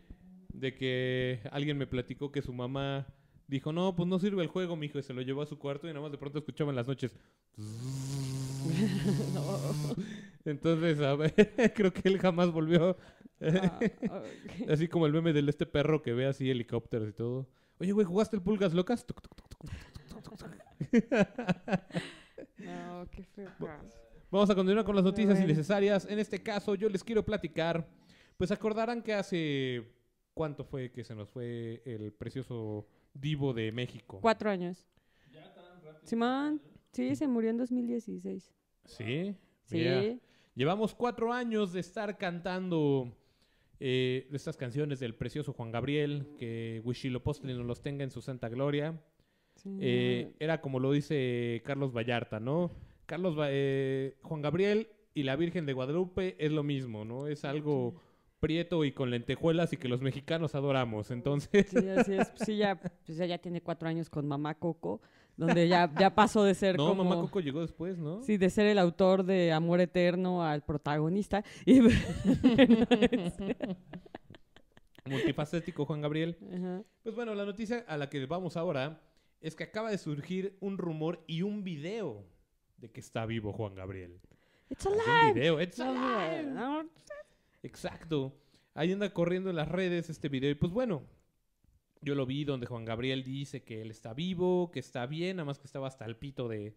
de 0.52 0.74
que 0.74 1.40
alguien 1.50 1.78
me 1.78 1.86
platicó 1.86 2.30
que 2.30 2.42
su 2.42 2.52
mamá 2.52 3.06
dijo, 3.50 3.72
no, 3.72 3.96
pues 3.96 4.08
no 4.08 4.18
sirve 4.18 4.42
el 4.42 4.48
juego, 4.48 4.76
mijo, 4.76 4.98
y 4.98 5.02
se 5.02 5.12
lo 5.12 5.20
llevó 5.22 5.42
a 5.42 5.46
su 5.46 5.58
cuarto 5.58 5.88
y 5.88 5.90
nada 5.90 6.02
más 6.02 6.12
de 6.12 6.18
pronto 6.18 6.38
escuchaba 6.38 6.70
en 6.70 6.76
las 6.76 6.88
noches. 6.88 7.16
Entonces, 10.44 11.00
a 11.00 11.16
ver, 11.16 11.34
creo 11.74 11.92
que 11.92 12.08
él 12.08 12.18
jamás 12.18 12.52
volvió. 12.52 12.96
Ah. 13.40 13.80
Así 14.68 14.88
como 14.88 15.06
el 15.06 15.12
meme 15.12 15.32
del 15.32 15.48
este 15.48 15.66
perro 15.66 16.02
que 16.02 16.12
ve 16.12 16.26
así 16.26 16.50
helicópteros 16.50 17.08
y 17.08 17.12
todo. 17.12 17.48
Oye, 17.80 17.92
güey, 17.92 18.06
¿jugaste 18.06 18.36
el 18.36 18.42
Pulgas 18.42 18.74
Locas? 18.74 19.04
No, 22.58 23.08
qué 23.10 23.24
feo. 23.24 23.50
Vamos 24.30 24.50
a 24.50 24.54
continuar 24.54 24.84
con 24.84 24.94
las 24.94 25.04
noticias 25.04 25.32
Bueno. 25.34 25.44
innecesarias. 25.46 26.06
En 26.08 26.18
este 26.18 26.42
caso, 26.42 26.74
yo 26.74 26.88
les 26.88 27.02
quiero 27.02 27.24
platicar. 27.24 27.88
Pues 28.36 28.50
acordarán 28.50 29.02
que 29.02 29.14
hace 29.14 29.92
cuánto 30.34 30.64
fue 30.64 30.92
que 30.92 31.04
se 31.04 31.14
nos 31.14 31.28
fue 31.30 31.82
el 31.84 32.12
precioso 32.12 32.86
divo 33.14 33.52
de 33.52 33.72
México. 33.72 34.18
Cuatro 34.20 34.50
años. 34.50 34.86
Simón, 36.04 36.60
sí, 36.92 37.14
se 37.16 37.26
murió 37.28 37.50
en 37.50 37.58
2016. 37.58 38.52
Sí. 38.84 39.36
Sí. 39.64 39.76
mira. 39.76 40.16
Llevamos 40.54 40.94
cuatro 40.94 41.32
años 41.32 41.72
de 41.72 41.80
estar 41.80 42.18
cantando 42.18 43.16
eh, 43.80 44.28
estas 44.32 44.56
canciones 44.56 45.00
del 45.00 45.14
precioso 45.14 45.52
Juan 45.52 45.72
Gabriel, 45.72 46.28
que 46.38 46.80
Huitzilopochtli 46.84 47.54
nos 47.54 47.66
los 47.66 47.82
tenga 47.82 48.04
en 48.04 48.10
su 48.10 48.20
santa 48.20 48.48
gloria. 48.48 49.00
sí. 49.56 49.76
Eh, 49.80 50.32
era 50.38 50.60
como 50.60 50.78
lo 50.78 50.92
dice 50.92 51.62
Carlos 51.64 51.92
Vallarta, 51.92 52.40
¿no? 52.40 52.70
Carlos, 53.06 53.36
eh, 53.48 54.16
Juan 54.22 54.42
Gabriel 54.42 54.88
y 55.14 55.24
la 55.24 55.34
Virgen 55.36 55.66
de 55.66 55.72
Guadalupe 55.72 56.36
es 56.38 56.52
lo 56.52 56.62
mismo, 56.62 57.04
¿no? 57.04 57.26
Es 57.26 57.44
algo 57.44 58.00
prieto 58.38 58.84
y 58.84 58.92
con 58.92 59.10
lentejuelas 59.10 59.72
y 59.72 59.76
que 59.76 59.88
los 59.88 60.00
mexicanos 60.00 60.54
adoramos. 60.54 61.10
Entonces, 61.10 61.68
Sí, 61.68 61.88
así 61.88 62.14
es. 62.14 62.32
Sí, 62.36 62.56
ya, 62.56 62.76
pues 62.76 63.18
ya, 63.18 63.26
ya 63.26 63.38
tiene 63.38 63.62
cuatro 63.62 63.88
años 63.88 64.08
con 64.08 64.26
Mamá 64.28 64.54
Coco, 64.54 65.00
donde 65.40 65.66
ya, 65.68 65.90
ya 65.98 66.14
pasó 66.14 66.44
de 66.44 66.54
ser 66.54 66.76
no, 66.76 66.88
como... 66.88 67.02
Mamá 67.02 67.22
Coco 67.22 67.40
llegó 67.40 67.62
después, 67.62 67.96
¿no? 67.98 68.22
Sí, 68.22 68.36
de 68.36 68.50
ser 68.50 68.66
el 68.66 68.78
autor 68.78 69.24
de 69.24 69.52
Amor 69.52 69.80
Eterno 69.80 70.44
al 70.44 70.62
protagonista. 70.62 71.42
Y, 71.64 71.80
Multifacético 75.06 75.86
Juan 75.86 76.02
Gabriel. 76.02 76.36
Ajá. 76.54 76.82
Pues 77.02 77.14
bueno, 77.14 77.34
la 77.34 77.46
noticia 77.46 77.86
a 77.88 77.96
la 77.96 78.10
que 78.10 78.26
vamos 78.26 78.58
ahora 78.58 79.00
es 79.40 79.56
que 79.56 79.64
acaba 79.64 79.90
de 79.90 79.96
surgir 79.96 80.58
un 80.60 80.76
rumor 80.76 81.24
y 81.26 81.40
un 81.40 81.64
video 81.64 82.26
de 82.76 82.90
que 82.90 83.00
está 83.00 83.24
vivo 83.24 83.54
Juan 83.54 83.74
Gabriel. 83.74 84.20
It's 84.68 84.84
alive. 84.84 85.28
Un 85.28 85.34
video, 85.34 85.58
it's 85.60 85.80
alive. 85.80 86.86
Exacto. 87.62 88.36
Ahí 88.74 88.92
anda 88.92 89.12
corriendo 89.14 89.48
en 89.48 89.56
las 89.56 89.68
redes 89.68 90.10
este 90.10 90.28
video. 90.28 90.50
Y 90.50 90.54
pues 90.54 90.70
bueno, 90.70 91.02
yo 92.02 92.14
lo 92.14 92.26
vi 92.26 92.44
donde 92.44 92.66
Juan 92.66 92.84
Gabriel 92.84 93.22
dice 93.24 93.62
que 93.62 93.82
él 93.82 93.90
está 93.90 94.14
vivo, 94.14 94.70
que 94.70 94.80
está 94.80 95.06
bien, 95.06 95.36
nada 95.36 95.44
más 95.46 95.58
que 95.58 95.66
estaba 95.66 95.86
hasta 95.88 96.04
el 96.06 96.16
pito 96.16 96.48
de, 96.48 96.74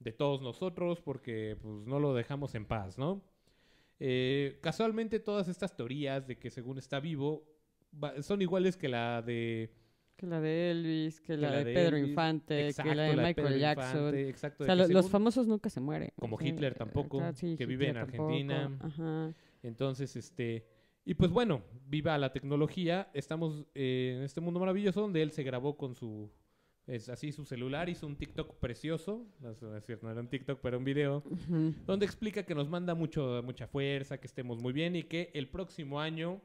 de 0.00 0.12
todos 0.12 0.42
nosotros 0.42 1.00
porque 1.00 1.56
pues 1.60 1.86
no 1.86 1.98
lo 1.98 2.14
dejamos 2.14 2.54
en 2.54 2.66
paz, 2.66 2.98
¿no? 2.98 3.22
Eh, 3.98 4.58
casualmente 4.62 5.20
todas 5.20 5.48
estas 5.48 5.74
teorías 5.74 6.26
de 6.26 6.38
que 6.38 6.50
según 6.50 6.76
está 6.78 7.00
vivo 7.00 7.44
va- 8.02 8.20
son 8.22 8.42
iguales 8.42 8.76
que 8.76 8.88
la 8.88 9.22
de... 9.22 9.70
Que 10.16 10.26
la 10.26 10.40
de 10.40 10.70
Elvis, 10.70 11.20
que 11.20 11.36
la, 11.36 11.50
la 11.50 11.58
de, 11.58 11.64
de 11.64 11.74
Pedro 11.74 11.96
Elvis, 11.96 12.10
Infante, 12.10 12.66
exacto, 12.68 12.90
que 12.90 12.96
la 12.96 13.02
de 13.04 13.16
la 13.16 13.22
Michael 13.22 13.58
Jackson. 13.58 13.96
Infante, 13.98 14.28
exacto, 14.28 14.62
o 14.64 14.66
sea, 14.66 14.74
los 14.74 14.86
según- 14.88 15.10
famosos 15.10 15.46
nunca 15.46 15.68
se 15.70 15.80
mueren. 15.80 16.10
Como 16.18 16.38
Hitler 16.40 16.74
tampoco, 16.74 17.22
sí, 17.34 17.54
que 17.56 17.64
vive 17.66 17.88
en 17.88 17.94
tampoco, 17.94 18.24
Argentina. 18.24 18.78
Ajá. 18.80 19.34
Entonces, 19.62 20.16
este... 20.16 20.66
Y 21.08 21.14
pues 21.14 21.30
bueno, 21.30 21.62
viva 21.86 22.18
la 22.18 22.32
tecnología. 22.32 23.08
Estamos 23.14 23.64
eh, 23.76 24.14
en 24.16 24.24
este 24.24 24.40
mundo 24.40 24.58
maravilloso 24.58 25.00
donde 25.00 25.22
él 25.22 25.30
se 25.30 25.44
grabó 25.44 25.78
con 25.78 25.94
su... 25.94 26.32
Es 26.88 27.08
así 27.08 27.32
su 27.32 27.44
celular, 27.44 27.88
hizo 27.88 28.08
un 28.08 28.16
TikTok 28.16 28.56
precioso. 28.56 29.24
No 29.40 29.50
es 29.50 29.84
cierto, 29.84 30.06
no 30.06 30.12
era 30.12 30.20
un 30.20 30.28
TikTok, 30.28 30.60
pero 30.60 30.78
un 30.78 30.84
video. 30.84 31.22
Donde 31.86 32.06
explica 32.06 32.42
que 32.44 32.56
nos 32.56 32.68
manda 32.68 32.94
mucho, 32.96 33.40
mucha 33.44 33.68
fuerza, 33.68 34.18
que 34.18 34.26
estemos 34.26 34.60
muy 34.60 34.72
bien 34.72 34.96
y 34.96 35.04
que 35.04 35.30
el 35.34 35.48
próximo 35.48 36.00
año 36.00 36.40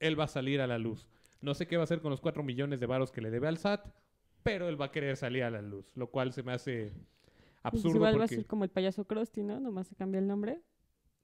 él 0.00 0.18
va 0.18 0.24
a 0.24 0.28
salir 0.28 0.60
a 0.60 0.66
la 0.66 0.78
luz. 0.78 1.08
No 1.40 1.54
sé 1.54 1.68
qué 1.68 1.76
va 1.76 1.82
a 1.82 1.84
hacer 1.84 2.00
con 2.00 2.10
los 2.10 2.20
4 2.20 2.42
millones 2.42 2.80
de 2.80 2.86
varos 2.86 3.12
que 3.12 3.20
le 3.20 3.30
debe 3.30 3.46
al 3.46 3.58
SAT, 3.58 3.86
pero 4.42 4.68
él 4.68 4.80
va 4.80 4.86
a 4.86 4.92
querer 4.92 5.16
salir 5.16 5.44
a 5.44 5.50
la 5.50 5.62
luz. 5.62 5.92
Lo 5.94 6.10
cual 6.10 6.32
se 6.32 6.42
me 6.42 6.52
hace 6.52 6.92
Pues 7.62 7.74
absurdo 7.74 7.96
igual 7.96 8.20
va 8.20 8.24
a 8.24 8.28
ser 8.28 8.46
como 8.46 8.64
el 8.64 8.70
payaso 8.70 9.04
Krusty, 9.04 9.44
¿no? 9.44 9.60
Nomás 9.60 9.86
se 9.86 9.94
cambia 9.94 10.18
el 10.18 10.26
nombre 10.26 10.60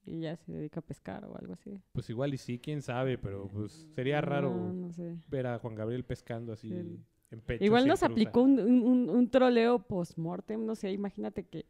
y 0.07 0.21
ya 0.21 0.37
se 0.37 0.53
dedica 0.53 0.81
a 0.81 0.83
pescar 0.83 1.25
o 1.25 1.37
algo 1.37 1.53
así. 1.53 1.81
Pues 1.93 2.09
igual 2.11 2.35
y 2.35 2.39
sí, 2.39 2.59
quién 2.59 2.83
sabe, 2.83 3.19
pero 3.19 3.49
pues 3.49 3.87
sería 3.95 4.21
raro 4.21 4.51
No, 4.51 4.73
no 4.73 4.93
sé. 4.93 5.17
ver 5.29 5.47
a 5.47 5.59
Juan 5.59 5.75
Gabriel 5.75 6.05
pescando 6.05 6.53
así 6.53 6.69
Sí. 6.69 6.99
en 7.31 7.41
pecho. 7.41 7.65
Igual 7.65 7.87
nos 7.87 8.03
aplicó 8.03 8.43
un, 8.43 8.59
un, 8.59 8.83
un- 8.83 9.11
un 9.11 9.31
troleo 9.31 9.79
post-mortem, 9.79 10.65
no 10.65 10.75
sé, 10.75 10.91
imagínate 10.93 11.45
que 11.45 11.67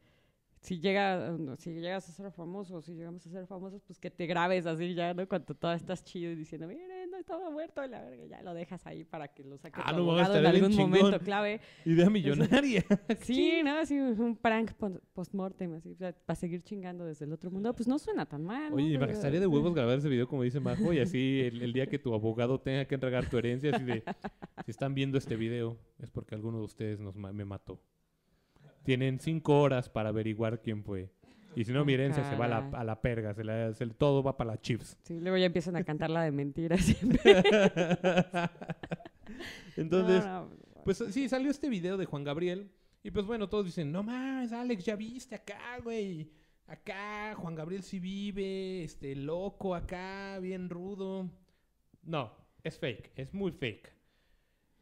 si 0.60 0.78
llega, 0.78 1.36
si 1.56 1.72
llegas 1.72 2.06
a 2.08 2.12
ser 2.12 2.30
famoso, 2.32 2.82
si 2.82 2.94
llegamos 2.94 3.26
a 3.26 3.30
ser 3.30 3.46
famosos, 3.46 3.82
pues 3.82 3.98
que 3.98 4.10
te 4.10 4.26
grabes 4.26 4.66
así 4.66 4.94
ya, 4.94 5.14
¿no? 5.14 5.26
Cuando 5.26 5.54
todo 5.54 5.72
estás 5.72 6.04
chido 6.04 6.32
y 6.32 6.34
diciendo, 6.34 6.68
miren, 6.68 7.10
no 7.10 7.16
estaba 7.16 7.50
muerto, 7.50 7.82
y 7.82 7.88
la 7.88 8.02
verga, 8.02 8.26
ya 8.26 8.42
lo 8.42 8.52
dejas 8.52 8.86
ahí 8.86 9.04
para 9.04 9.28
que 9.28 9.42
lo 9.42 9.56
saque 9.56 9.80
Ah, 9.82 9.90
tu 9.90 9.96
no 9.96 10.02
abogado 10.02 10.36
en 10.36 10.46
algún 10.46 10.76
momento 10.76 11.18
clave. 11.20 11.60
Idea 11.84 12.10
millonaria. 12.10 12.84
Sí, 13.22 13.62
¿no? 13.64 13.78
Así 13.78 13.98
un 13.98 14.36
prank 14.36 14.72
post-mortem, 15.14 15.74
así, 15.74 15.94
para 15.94 16.36
seguir 16.36 16.62
chingando 16.62 17.06
desde 17.06 17.24
el 17.24 17.32
otro 17.32 17.50
mundo, 17.50 17.74
pues 17.74 17.88
no 17.88 17.98
suena 17.98 18.26
tan 18.26 18.44
mal, 18.44 18.70
¿no? 18.70 18.76
Oye, 18.76 18.98
me 18.98 19.10
estaría 19.10 19.40
de 19.40 19.46
huevos 19.46 19.74
grabar 19.74 19.98
ese 19.98 20.08
video 20.08 20.28
como 20.28 20.42
dice 20.42 20.60
Majo 20.60 20.92
y 20.92 20.98
así 20.98 21.40
el, 21.40 21.62
el 21.62 21.72
día 21.72 21.86
que 21.86 21.98
tu 21.98 22.12
abogado 22.12 22.60
tenga 22.60 22.84
que 22.84 22.94
entregar 22.94 23.28
tu 23.30 23.38
herencia, 23.38 23.74
así 23.74 23.84
de, 23.84 24.02
si 24.64 24.70
están 24.70 24.94
viendo 24.94 25.16
este 25.16 25.36
video 25.36 25.78
es 25.98 26.10
porque 26.10 26.34
alguno 26.34 26.58
de 26.58 26.64
ustedes 26.64 27.00
nos 27.00 27.16
me 27.16 27.44
mató. 27.44 27.80
Tienen 28.84 29.20
cinco 29.20 29.60
horas 29.60 29.88
para 29.88 30.08
averiguar 30.10 30.60
quién 30.62 30.82
fue. 30.84 31.10
Y 31.56 31.64
si 31.64 31.72
no, 31.72 31.84
mi 31.84 31.94
herencia 31.94 32.22
se 32.30 32.36
va 32.36 32.44
a 32.44 32.48
la, 32.48 32.58
a 32.78 32.84
la 32.84 33.00
perga, 33.02 33.34
se 33.34 33.42
la- 33.44 33.74
se- 33.74 33.86
todo 33.88 34.22
va 34.22 34.36
para 34.36 34.52
las 34.52 34.62
chips. 34.62 34.96
Sí, 35.02 35.18
luego 35.20 35.36
ya 35.36 35.46
empiezan 35.46 35.74
a 35.76 35.82
cantar 35.84 36.08
la 36.10 36.22
de 36.22 36.30
mentiras 36.30 36.80
siempre. 36.84 37.20
Entonces, 39.76 40.24
No, 40.24 40.44
no, 40.46 40.50
Pues 40.84 40.98
sí, 41.10 41.28
salió 41.28 41.50
este 41.50 41.68
video 41.68 41.96
de 41.96 42.04
Juan 42.06 42.24
Gabriel. 42.24 42.70
Y 43.02 43.10
pues 43.10 43.24
bueno, 43.26 43.48
todos 43.48 43.64
dicen, 43.64 43.90
no 43.92 44.02
más, 44.02 44.52
Alex, 44.52 44.84
ya 44.84 44.94
viste 44.96 45.34
acá, 45.34 45.78
güey. 45.82 46.30
Acá, 46.66 47.34
Juan 47.36 47.54
Gabriel 47.54 47.82
sí 47.82 47.98
vive, 47.98 48.84
este, 48.84 49.16
loco 49.16 49.74
acá, 49.74 50.38
bien 50.40 50.68
rudo. 50.70 51.28
No, 52.02 52.30
es 52.62 52.78
fake, 52.78 53.10
es 53.16 53.32
muy 53.34 53.50
fake. 53.52 53.92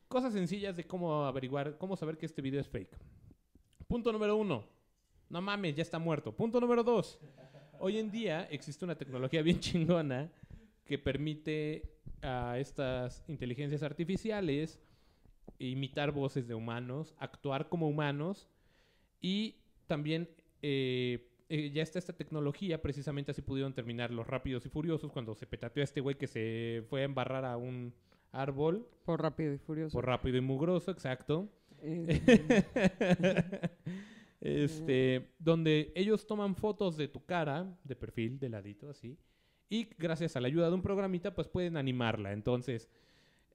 Cosas 0.08 0.32
sencillas 0.32 0.76
de 0.76 0.84
cómo 0.84 1.24
averiguar, 1.24 1.78
cómo 1.78 1.96
saber 1.96 2.18
que 2.18 2.26
este 2.26 2.42
video 2.42 2.60
es 2.60 2.68
fake. 2.68 2.90
Punto 3.88 4.12
número 4.12 4.36
uno. 4.36 4.64
No 5.30 5.40
mames, 5.40 5.74
ya 5.74 5.82
está 5.82 5.98
muerto. 5.98 6.30
Punto 6.36 6.60
número 6.60 6.84
dos. 6.84 7.18
Hoy 7.80 7.98
en 7.98 8.10
día 8.10 8.46
existe 8.50 8.84
una 8.84 8.96
tecnología 8.96 9.40
bien 9.40 9.60
chingona 9.60 10.30
que 10.84 10.98
permite 10.98 11.82
a 12.20 12.58
estas 12.58 13.24
inteligencias 13.28 13.82
artificiales 13.82 14.78
imitar 15.58 16.12
voces 16.12 16.46
de 16.46 16.54
humanos, 16.54 17.14
actuar 17.18 17.70
como 17.70 17.88
humanos 17.88 18.48
y 19.22 19.56
también 19.86 20.28
eh, 20.60 21.30
eh, 21.48 21.70
ya 21.70 21.82
está 21.82 21.98
esta 21.98 22.12
tecnología, 22.12 22.82
precisamente 22.82 23.30
así 23.30 23.40
pudieron 23.40 23.72
terminar 23.72 24.10
los 24.10 24.26
rápidos 24.26 24.66
y 24.66 24.68
furiosos 24.68 25.10
cuando 25.10 25.34
se 25.34 25.46
petateó 25.46 25.82
a 25.82 25.84
este 25.84 26.02
güey 26.02 26.16
que 26.16 26.26
se 26.26 26.84
fue 26.90 27.00
a 27.00 27.04
embarrar 27.04 27.46
a 27.46 27.56
un 27.56 27.94
árbol 28.32 28.86
Por 29.06 29.22
rápido 29.22 29.54
y 29.54 29.58
furioso. 29.58 29.96
por 29.96 30.04
rápido 30.04 30.36
y 30.36 30.42
mugroso, 30.42 30.90
exacto. 30.90 31.48
Este, 34.40 35.32
donde 35.40 35.92
ellos 35.96 36.24
toman 36.26 36.54
fotos 36.54 36.96
de 36.96 37.08
tu 37.08 37.24
cara, 37.24 37.76
de 37.82 37.96
perfil, 37.96 38.38
de 38.38 38.48
ladito, 38.48 38.88
así, 38.88 39.18
y 39.68 39.88
gracias 39.98 40.36
a 40.36 40.40
la 40.40 40.46
ayuda 40.46 40.68
de 40.68 40.74
un 40.74 40.82
programita, 40.82 41.34
pues 41.34 41.48
pueden 41.48 41.76
animarla. 41.76 42.32
Entonces, 42.32 42.88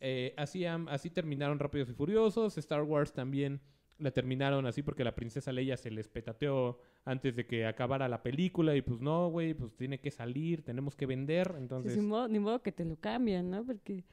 eh, 0.02 0.34
así, 0.38 0.66
así 0.66 1.10
terminaron 1.10 1.58
Rápidos 1.60 1.90
y 1.90 1.94
Furiosos. 1.94 2.58
Star 2.58 2.84
Wars 2.84 3.14
también 3.14 3.62
la 3.98 4.12
terminaron 4.12 4.66
así 4.66 4.84
porque 4.84 5.06
la 5.06 5.16
princesa 5.16 5.54
Leia 5.54 5.78
se 5.78 5.90
les 5.90 6.10
petateó 6.10 6.80
antes 7.06 7.36
de 7.36 7.46
que 7.48 7.66
acabara 7.66 8.10
la 8.10 8.22
película 8.22 8.76
y 8.76 8.82
pues 8.82 9.00
no, 9.00 9.30
güey, 9.30 9.54
pues 9.54 9.74
tiene 9.78 10.00
que 10.02 10.12
salir, 10.12 10.64
tenemos 10.64 10.96
que 10.98 11.06
vender. 11.06 11.48
sí, 11.52 11.58
Entonces, 11.60 11.94
sin 11.94 12.08
modo- 12.08 12.28
ni 12.28 12.40
modo 12.40 12.62
que 12.62 12.74
te 12.74 12.84
lo 12.84 12.98
cambien, 12.98 13.50
¿no? 13.50 13.66
Porque, 13.66 14.04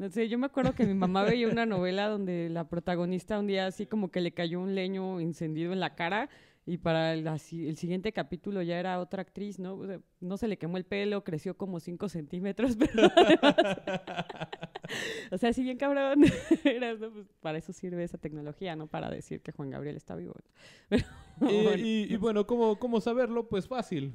no 0.00 0.08
sé, 0.10 0.28
yo 0.30 0.38
me 0.38 0.46
acuerdo 0.46 0.74
que 0.74 0.86
mi 0.86 0.94
mamá 0.94 1.24
veía 1.24 1.46
una 1.46 1.66
novela 1.66 2.08
donde 2.08 2.48
la 2.48 2.68
protagonista 2.68 3.38
un 3.38 3.46
día 3.46 3.66
así 3.66 3.84
como 3.86 4.10
que 4.10 4.20
le 4.22 4.32
cayó 4.32 4.58
un 4.60 4.74
leño 4.74 5.20
encendido 5.20 5.72
en 5.74 5.80
la 5.80 5.94
cara 5.94 6.30
y 6.66 6.78
para 6.78 7.12
el, 7.12 7.26
así- 7.28 7.68
el 7.68 7.76
siguiente 7.76 8.12
capítulo 8.12 8.62
ya 8.62 8.78
era 8.78 8.98
otra 9.00 9.22
actriz, 9.22 9.58
¿no? 9.58 9.74
O 9.74 9.86
sea, 9.86 10.00
no 10.20 10.36
se 10.38 10.48
le 10.48 10.56
quemó 10.56 10.76
el 10.78 10.84
pelo, 10.84 11.22
creció 11.24 11.56
como 11.56 11.80
5 11.80 12.08
centímetros, 12.08 12.76
pero 12.78 13.10
además- 13.14 13.56
o 15.32 15.38
sea, 15.38 15.52
si 15.52 15.62
bien 15.62 15.76
cabrón 15.78 16.24
eras, 16.64 16.98
¿no? 16.98 17.10
Pues 17.12 17.26
para 17.40 17.58
eso 17.58 17.72
sirve 17.72 18.02
esa 18.02 18.18
tecnología, 18.18 18.76
¿no? 18.76 18.86
Para 18.86 19.10
decir 19.10 19.40
que 19.42 19.52
Juan 19.52 19.70
Gabriel 19.70 19.96
está 19.96 20.16
vivo. 20.16 20.34
Pero, 20.88 21.04
Y, 21.40 21.62
bueno, 21.62 21.82
y- 21.86 22.06
y 22.10 22.16
bueno, 22.16 22.46
¿cómo, 22.46 22.78
¿cómo 22.78 23.00
saberlo? 23.00 23.48
Pues 23.48 23.66
fácil. 23.68 24.14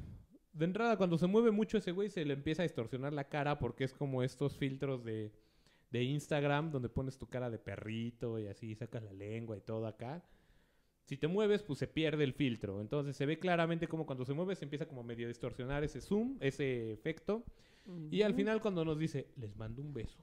De 0.52 0.64
entrada, 0.64 0.96
cuando 0.96 1.18
se 1.18 1.26
mueve 1.26 1.50
mucho 1.50 1.78
ese 1.78 1.92
güey, 1.92 2.08
se 2.08 2.24
le 2.24 2.32
empieza 2.34 2.62
a 2.62 2.64
distorsionar 2.64 3.12
la 3.12 3.24
cara 3.24 3.58
porque 3.58 3.84
es 3.84 3.92
como 3.92 4.22
estos 4.22 4.56
filtros 4.56 5.04
de, 5.04 5.32
de 5.96 6.04
Instagram 6.04 6.70
donde 6.70 6.88
pones 6.88 7.18
tu 7.18 7.26
cara 7.28 7.48
de 7.50 7.58
perrito 7.58 8.38
y 8.38 8.46
así 8.46 8.74
sacas 8.74 9.02
la 9.02 9.12
lengua 9.12 9.56
y 9.56 9.60
todo 9.60 9.86
acá. 9.86 10.22
Si 11.04 11.16
te 11.16 11.28
mueves, 11.28 11.62
pues 11.62 11.78
se 11.78 11.86
pierde 11.86 12.24
el 12.24 12.32
filtro. 12.32 12.80
Entonces 12.80 13.16
se 13.16 13.26
ve 13.26 13.38
claramente 13.38 13.86
como 13.88 14.06
cuando 14.06 14.24
se 14.24 14.34
mueve 14.34 14.56
se 14.56 14.64
empieza 14.64 14.86
como 14.86 15.02
medio 15.04 15.26
a 15.26 15.28
distorsionar 15.28 15.84
ese 15.84 16.00
zoom, 16.00 16.36
ese 16.40 16.92
efecto. 16.92 17.44
Y 18.10 18.22
al 18.22 18.34
final 18.34 18.60
cuando 18.60 18.84
nos 18.84 18.98
dice, 18.98 19.28
les 19.36 19.54
mando 19.56 19.80
un 19.82 19.94
beso. 19.94 20.18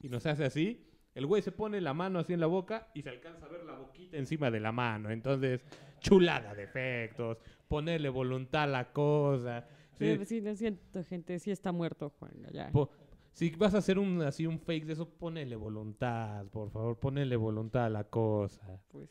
Y 0.00 0.08
nos 0.08 0.26
hace 0.26 0.44
así, 0.44 0.84
el 1.14 1.26
güey 1.26 1.42
se 1.42 1.52
pone 1.52 1.80
la 1.80 1.94
mano 1.94 2.18
así 2.18 2.32
en 2.32 2.40
la 2.40 2.46
boca 2.48 2.88
y 2.94 3.02
se 3.02 3.10
alcanza 3.10 3.46
a 3.46 3.48
ver 3.48 3.62
la 3.64 3.74
boquita 3.78 4.16
encima 4.16 4.50
de 4.50 4.58
la 4.58 4.72
mano. 4.72 5.10
Entonces, 5.10 5.64
chulada 6.00 6.54
de 6.54 6.64
efectos, 6.64 7.38
ponerle 7.68 8.08
voluntad 8.08 8.64
a 8.64 8.66
la 8.66 8.92
cosa. 8.92 9.66
Sí, 9.98 10.16
Sí, 10.18 10.24
sí, 10.24 10.40
lo 10.40 10.56
siento, 10.56 11.04
gente, 11.04 11.38
sí 11.38 11.52
está 11.52 11.70
muerto, 11.70 12.10
Juan. 12.18 12.32
Ya. 12.52 12.70
po- 12.72 12.90
Si 13.32 13.50
vas 13.50 13.74
a 13.74 13.78
hacer 13.78 13.98
un 13.98 14.20
así 14.20 14.46
un 14.46 14.58
fake 14.58 14.84
de 14.84 14.92
eso, 14.92 15.08
ponele 15.08 15.56
voluntad, 15.56 16.46
por 16.48 16.70
favor, 16.70 16.98
ponele 16.98 17.34
voluntad 17.36 17.86
a 17.86 17.90
la 17.90 18.04
cosa. 18.04 18.78
Pues, 18.88 19.08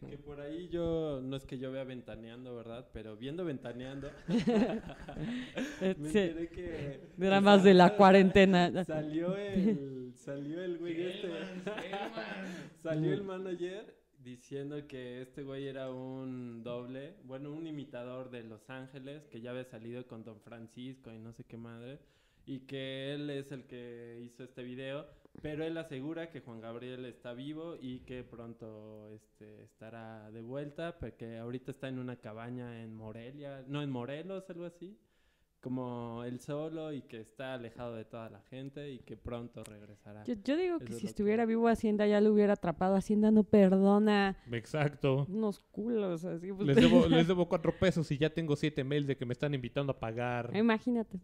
Que, 0.00 0.06
que 0.08 0.18
por 0.18 0.40
ahí 0.40 0.68
yo, 0.68 1.20
no 1.22 1.36
es 1.36 1.46
que 1.46 1.58
yo 1.58 1.70
vea 1.70 1.84
ventaneando, 1.84 2.56
¿verdad? 2.56 2.88
Pero 2.92 3.16
viendo 3.16 3.44
ventaneando, 3.44 4.10
me 4.28 5.94
sí, 6.10 6.18
enteré 6.18 6.48
que... 6.48 7.00
era 7.20 7.40
más 7.40 7.62
de 7.62 7.74
la 7.74 7.96
cuarentena. 7.96 8.70
Salió 8.84 9.36
el, 9.36 10.12
salió 10.16 10.62
el 10.62 10.78
güey 10.78 11.00
este. 11.00 11.30
salió 12.82 13.12
el 13.12 13.22
manager 13.22 14.02
diciendo 14.18 14.86
que 14.86 15.22
este 15.22 15.42
güey 15.42 15.66
era 15.66 15.90
un 15.90 16.62
doble, 16.62 17.16
bueno, 17.24 17.52
un 17.52 17.66
imitador 17.66 18.30
de 18.30 18.44
Los 18.44 18.68
Ángeles, 18.70 19.26
que 19.28 19.40
ya 19.40 19.50
había 19.50 19.64
salido 19.64 20.06
con 20.06 20.24
Don 20.24 20.40
Francisco 20.40 21.12
y 21.12 21.18
no 21.18 21.32
sé 21.32 21.44
qué 21.44 21.56
madre, 21.56 21.98
y 22.46 22.60
que 22.60 23.14
él 23.14 23.30
es 23.30 23.52
el 23.52 23.64
que 23.66 24.20
hizo 24.24 24.44
este 24.44 24.62
video, 24.62 25.06
pero 25.40 25.64
él 25.64 25.76
asegura 25.78 26.30
que 26.30 26.40
Juan 26.40 26.60
Gabriel 26.60 27.04
está 27.06 27.32
vivo 27.32 27.76
y 27.80 28.00
que 28.00 28.22
pronto 28.24 29.08
este, 29.10 29.62
estará 29.64 30.30
de 30.30 30.42
vuelta, 30.42 30.98
porque 30.98 31.38
ahorita 31.38 31.70
está 31.70 31.88
en 31.88 31.98
una 31.98 32.16
cabaña 32.16 32.82
en 32.82 32.94
Morelia, 32.94 33.64
no, 33.68 33.82
en 33.82 33.90
Morelos, 33.90 34.48
algo 34.50 34.64
así 34.66 34.98
como 35.60 36.24
él 36.24 36.40
solo 36.40 36.92
y 36.92 37.02
que 37.02 37.20
está 37.20 37.54
alejado 37.54 37.94
de 37.94 38.04
toda 38.04 38.28
la 38.28 38.40
gente 38.50 38.90
y 38.90 38.98
que 38.98 39.16
pronto 39.16 39.62
regresará. 39.62 40.24
Yo, 40.24 40.34
yo 40.42 40.56
digo 40.56 40.78
que 40.80 40.86
Eso 40.86 40.94
es 40.94 40.98
si 40.98 41.02
lo 41.02 41.06
que- 41.06 41.10
estuviera 41.10 41.46
vivo 41.46 41.68
Hacienda 41.68 42.04
ya 42.04 42.20
lo 42.20 42.32
hubiera 42.32 42.54
atrapado. 42.54 42.96
Hacienda 42.96 43.30
no 43.30 43.44
perdona 43.44 44.36
Exacto. 44.50 45.24
unos 45.28 45.60
culos 45.60 46.24
así. 46.24 46.52
pues, 46.52 46.66
Les 46.66 46.74
debo, 46.76 47.06
les 47.06 47.28
debo 47.28 47.48
cuatro 47.48 47.72
pesos 47.78 48.10
y 48.10 48.18
ya 48.18 48.28
tengo 48.30 48.56
siete 48.56 48.82
mails 48.82 49.06
de 49.06 49.16
que 49.16 49.24
me 49.24 49.34
están 49.34 49.54
invitando 49.54 49.92
a 49.92 50.00
pagar. 50.00 50.50
Imagínate. 50.56 51.20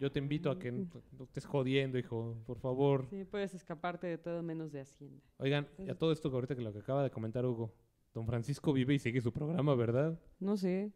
Yo 0.00 0.10
te 0.10 0.18
invito 0.18 0.50
a 0.50 0.58
que 0.58 0.72
no 0.72 0.88
estés 1.24 1.44
jodiendo, 1.44 1.98
hijo, 1.98 2.42
por 2.46 2.58
favor. 2.58 3.06
Sí, 3.10 3.24
puedes 3.24 3.52
escaparte 3.54 4.06
de 4.06 4.16
todo 4.16 4.42
menos 4.42 4.72
de 4.72 4.80
Hacienda. 4.80 5.22
Oigan, 5.36 5.68
y 5.78 5.90
a 5.90 5.94
todo 5.98 6.10
esto 6.10 6.30
que 6.30 6.36
ahorita 6.36 6.56
que 6.56 6.62
lo 6.62 6.72
que 6.72 6.78
acaba 6.78 7.02
de 7.02 7.10
comentar 7.10 7.44
Hugo, 7.44 7.74
don 8.14 8.26
Francisco 8.26 8.72
vive 8.72 8.94
y 8.94 8.98
sigue 8.98 9.20
su 9.20 9.30
programa, 9.30 9.74
¿verdad? 9.74 10.18
No 10.38 10.56
sé, 10.56 10.90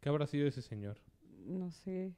¿Qué 0.00 0.08
habrá 0.08 0.26
sido 0.26 0.46
ese 0.46 0.62
señor? 0.62 0.98
no 1.46 1.70
sé. 1.70 2.12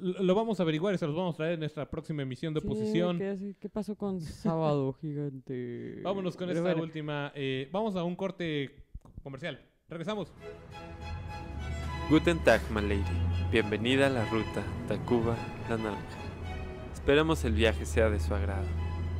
Lo 0.00 0.34
vamos 0.34 0.58
a 0.58 0.62
averiguar 0.62 0.94
y 0.94 0.98
se 0.98 1.06
los 1.06 1.14
vamos 1.14 1.34
a 1.34 1.36
traer 1.38 1.52
en 1.54 1.60
nuestra 1.60 1.88
próxima 1.90 2.22
emisión 2.22 2.54
de 2.54 2.60
Sí, 2.60 2.66
oposición. 2.66 3.18
¿qué, 3.18 3.68
pasó 3.68 3.94
con 3.96 4.20
Sábado 4.20 4.92
Gigante? 4.94 6.00
Vámonos 6.02 6.34
con 6.36 6.48
Pero 6.48 6.60
esta 6.60 6.70
bueno, 6.72 6.82
última. 6.84 7.30
eh, 7.34 7.68
vamos 7.72 7.94
a 7.96 8.02
un 8.02 8.16
corte 8.16 8.86
comercial. 9.22 9.60
Regresamos. 9.88 10.32
Guten 12.10 12.42
Tag, 12.42 12.60
my 12.70 12.80
lady. 12.80 13.31
Bienvenida 13.52 14.06
a 14.06 14.08
la 14.08 14.24
ruta 14.24 14.62
Tacuba 14.88 15.36
La 15.68 15.76
Naranja. 15.76 16.00
Esperamos 16.94 17.44
el 17.44 17.52
viaje 17.52 17.84
sea 17.84 18.08
de 18.08 18.18
su 18.18 18.34
agrado. 18.34 18.64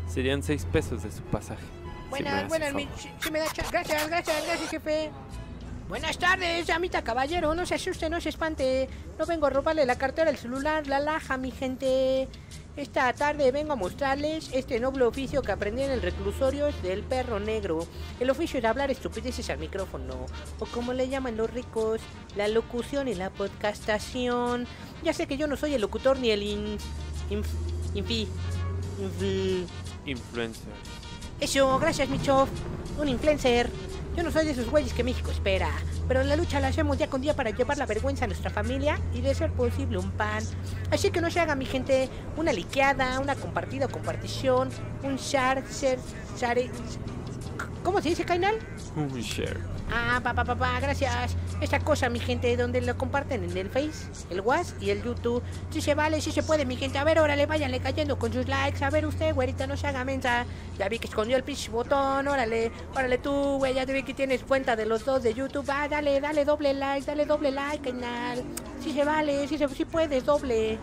Serían 0.09 0.43
seis 0.43 0.65
pesos 0.65 1.03
de 1.03 1.13
su 1.13 1.21
pasaje. 1.25 1.61
si 1.61 2.09
Buenas, 2.09 2.35
hace 2.37 2.47
buenas, 2.47 2.73
si, 2.73 3.11
si 3.21 3.31
me 3.31 3.41
da 3.41 3.45
Gracias, 3.45 3.71
gracias, 4.09 4.47
gracias, 4.47 4.71
jefe. 4.71 5.11
Buenas 5.93 6.17
tardes, 6.17 6.71
amita 6.71 7.05
caballero. 7.05 7.55
No 7.55 7.67
se 7.67 7.75
asuste, 7.75 8.09
no 8.09 8.19
se 8.19 8.31
espante. 8.31 8.89
No 9.19 9.27
vengo 9.27 9.45
a 9.45 9.51
robarle 9.51 9.85
la 9.85 9.99
cartera, 9.99 10.31
el 10.31 10.39
celular, 10.39 10.87
la 10.87 10.99
laja, 11.01 11.37
mi 11.37 11.51
gente. 11.51 12.29
Esta 12.79 13.13
tarde 13.13 13.53
vengo 13.53 13.75
a 13.75 13.77
mostrarles 13.77 14.49
este 14.55 14.81
noble 14.81 15.05
oficio 15.05 15.43
que 15.43 15.53
aprendí 15.53 15.83
en 15.83 15.91
el 15.91 16.01
reclusorio 16.01 16.69
del 16.83 17.03
perro 17.03 17.41
negro. 17.41 17.87
El 18.21 18.31
oficio 18.31 18.59
de 18.63 18.69
hablar 18.69 18.91
estupideces 18.91 19.51
al 19.51 19.59
micrófono, 19.59 20.25
o 20.59 20.65
como 20.65 20.95
le 20.95 21.11
llaman 21.11 21.37
los 21.37 21.51
ricos, 21.51 22.01
la 22.37 22.49
locución 22.49 23.07
y 23.07 23.15
la 23.15 23.29
podcastación. 23.29 24.67
Ya 25.03 25.13
sé 25.13 25.27
que 25.27 25.37
yo 25.37 25.47
no 25.47 25.59
soy 25.59 25.75
el 25.75 25.83
locutor 25.83 26.19
ni 26.19 26.31
el 26.31 26.43
in... 26.43 26.79
inf- 27.29 27.45
infi... 27.93 28.27
infi- 28.99 29.67
Influencer. 30.07 30.73
eso, 31.39 31.79
gracias, 31.79 32.09
Michov. 32.09 32.49
Un 32.99 33.09
influencer. 33.09 33.69
Yo 34.17 34.23
no 34.23 34.31
soy 34.31 34.45
de 34.45 34.53
esos 34.53 34.69
güeyes 34.69 34.93
que 34.93 35.03
México 35.03 35.31
espera. 35.31 35.71
Pero 36.07 36.23
la 36.23 36.37
lucha 36.37 36.61
la 36.61 36.69
hacemos 36.69 36.99
día 36.99 37.09
con 37.09 37.23
día 37.23 37.35
para 37.35 37.51
llevar 37.51 37.79
la 37.79 37.87
vergüenza 37.87 38.27
a 38.27 38.29
nuestra 38.29 38.51
familia 38.51 39.01
y 39.15 39.23
de 39.23 39.35
ser 39.35 39.51
posible 39.53 39.97
un 39.97 40.11
pan. 40.11 40.45
Así 40.91 41.11
que 41.11 41.23
no 41.23 41.31
se 41.31 41.41
haga, 41.41 41.55
mi 41.55 41.65
gente, 41.65 42.11
una 42.37 42.53
liqueada, 42.53 43.21
una 43.21 43.35
compartida 43.35 43.87
o 43.87 43.89
compartición, 43.89 44.69
un 45.03 45.17
share, 45.17 45.65
share, 45.71 45.99
share. 46.39 46.71
¿Cómo 47.83 48.01
se 48.01 48.11
dice, 48.11 48.25
Kainal? 48.25 48.59
Share. 49.17 49.59
Ah, 49.95 50.21
pa, 50.23 50.33
pa, 50.33 50.45
pa, 50.45 50.55
pa, 50.55 50.81
gracias. 50.81 51.37
Esta 51.61 51.79
cosa, 51.81 52.09
mi 52.09 52.19
gente, 52.19 52.57
donde 52.57 52.81
lo 52.81 52.97
comparten 52.97 53.45
en 53.45 53.57
el 53.57 53.69
Face, 53.69 54.07
el 54.31 54.41
WhatsApp 54.41 54.83
y 54.83 54.91
el 54.91 55.03
YouTube. 55.03 55.43
Si 55.71 55.81
se 55.81 55.95
vale, 55.95 56.21
si 56.21 56.33
se 56.33 56.43
puede, 56.43 56.65
mi 56.65 56.77
gente. 56.77 56.99
A 56.99 57.05
ver, 57.05 57.19
órale, 57.19 57.45
váyanle 57.47 57.81
cayendo 57.81 58.19
con 58.19 58.33
sus 58.33 58.49
likes. 58.49 58.83
A 58.83 58.91
ver, 58.91 59.05
usted, 59.07 59.35
güerita, 59.35 59.67
no 59.67 59.77
se 59.77 59.87
haga 59.87 60.05
mensa. 60.05 60.47
Ya 60.79 60.89
vi 60.89 60.99
que 60.99 61.09
escondió 61.09 61.37
el 61.37 61.43
pinche 61.43 61.71
botón. 61.71 62.27
Órale, 62.27 62.73
órale 62.95 63.19
tú, 63.19 63.59
güey. 63.59 63.75
Ya 63.75 63.85
te 63.85 63.93
vi 63.93 64.03
que 64.03 64.15
tienes 64.15 64.43
cuenta 64.45 64.77
de 64.77 64.87
los 64.87 65.05
dos 65.05 65.23
de 65.23 65.35
YouTube. 65.35 65.69
Ah, 65.69 65.89
dale, 65.89 66.21
dale 66.21 66.45
doble 66.45 66.73
like, 66.73 67.07
dale 67.07 67.27
doble 67.27 67.51
like, 67.51 67.91
canal. 67.91 68.43
Si 68.81 68.93
se 68.93 69.05
vale, 69.05 69.47
si, 69.47 69.59
se, 69.59 69.69
si 69.69 69.85
puedes, 69.85 70.25
doble. 70.25 70.79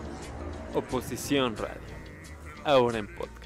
Oposición 0.74 1.56
Radio. 1.56 1.80
Ahora 2.64 2.98
en 2.98 3.08
podcast. 3.16 3.39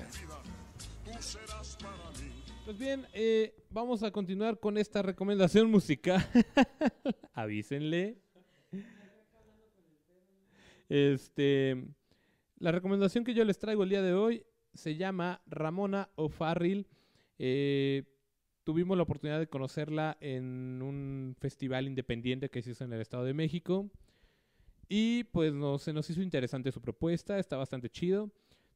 Pues 2.65 2.79
bien, 2.79 3.07
eh, 3.13 3.55
vamos 3.69 4.03
a 4.03 4.11
continuar 4.11 4.59
con 4.59 4.79
esta 4.79 5.03
recomendación 5.03 5.71
musical. 5.71 6.27
Avísenle. 7.35 8.17
Este, 10.89 11.85
la 12.59 12.73
recomendación 12.73 13.23
que 13.23 13.35
yo 13.35 13.45
les 13.45 13.59
traigo 13.59 13.83
el 13.83 13.91
día 13.91 14.01
de 14.01 14.15
hoy 14.15 14.47
se 14.73 14.97
llama 14.97 15.43
Ramona 15.45 16.09
O'Farrill. 16.15 16.87
Eh, 17.39 18.05
tuvimos 18.63 18.97
la 18.97 19.03
oportunidad 19.03 19.41
de 19.41 19.49
conocerla 19.49 20.17
en 20.21 20.81
un 20.81 21.37
festival 21.39 21.87
independiente 21.87 22.49
que 22.49 22.63
se 22.63 22.71
hizo 22.71 22.85
en 22.85 22.95
el 22.95 23.03
Estado 23.03 23.25
de 23.25 23.35
México. 23.35 23.91
Y 24.89 25.25
pues 25.25 25.53
no, 25.53 25.79
se 25.79 25.93
nos 25.93 26.09
hizo 26.09 26.23
interesante 26.23 26.73
su 26.73 26.81
propuesta, 26.81 27.39
está 27.39 27.59
bastante 27.59 27.91
chido. 27.91 28.31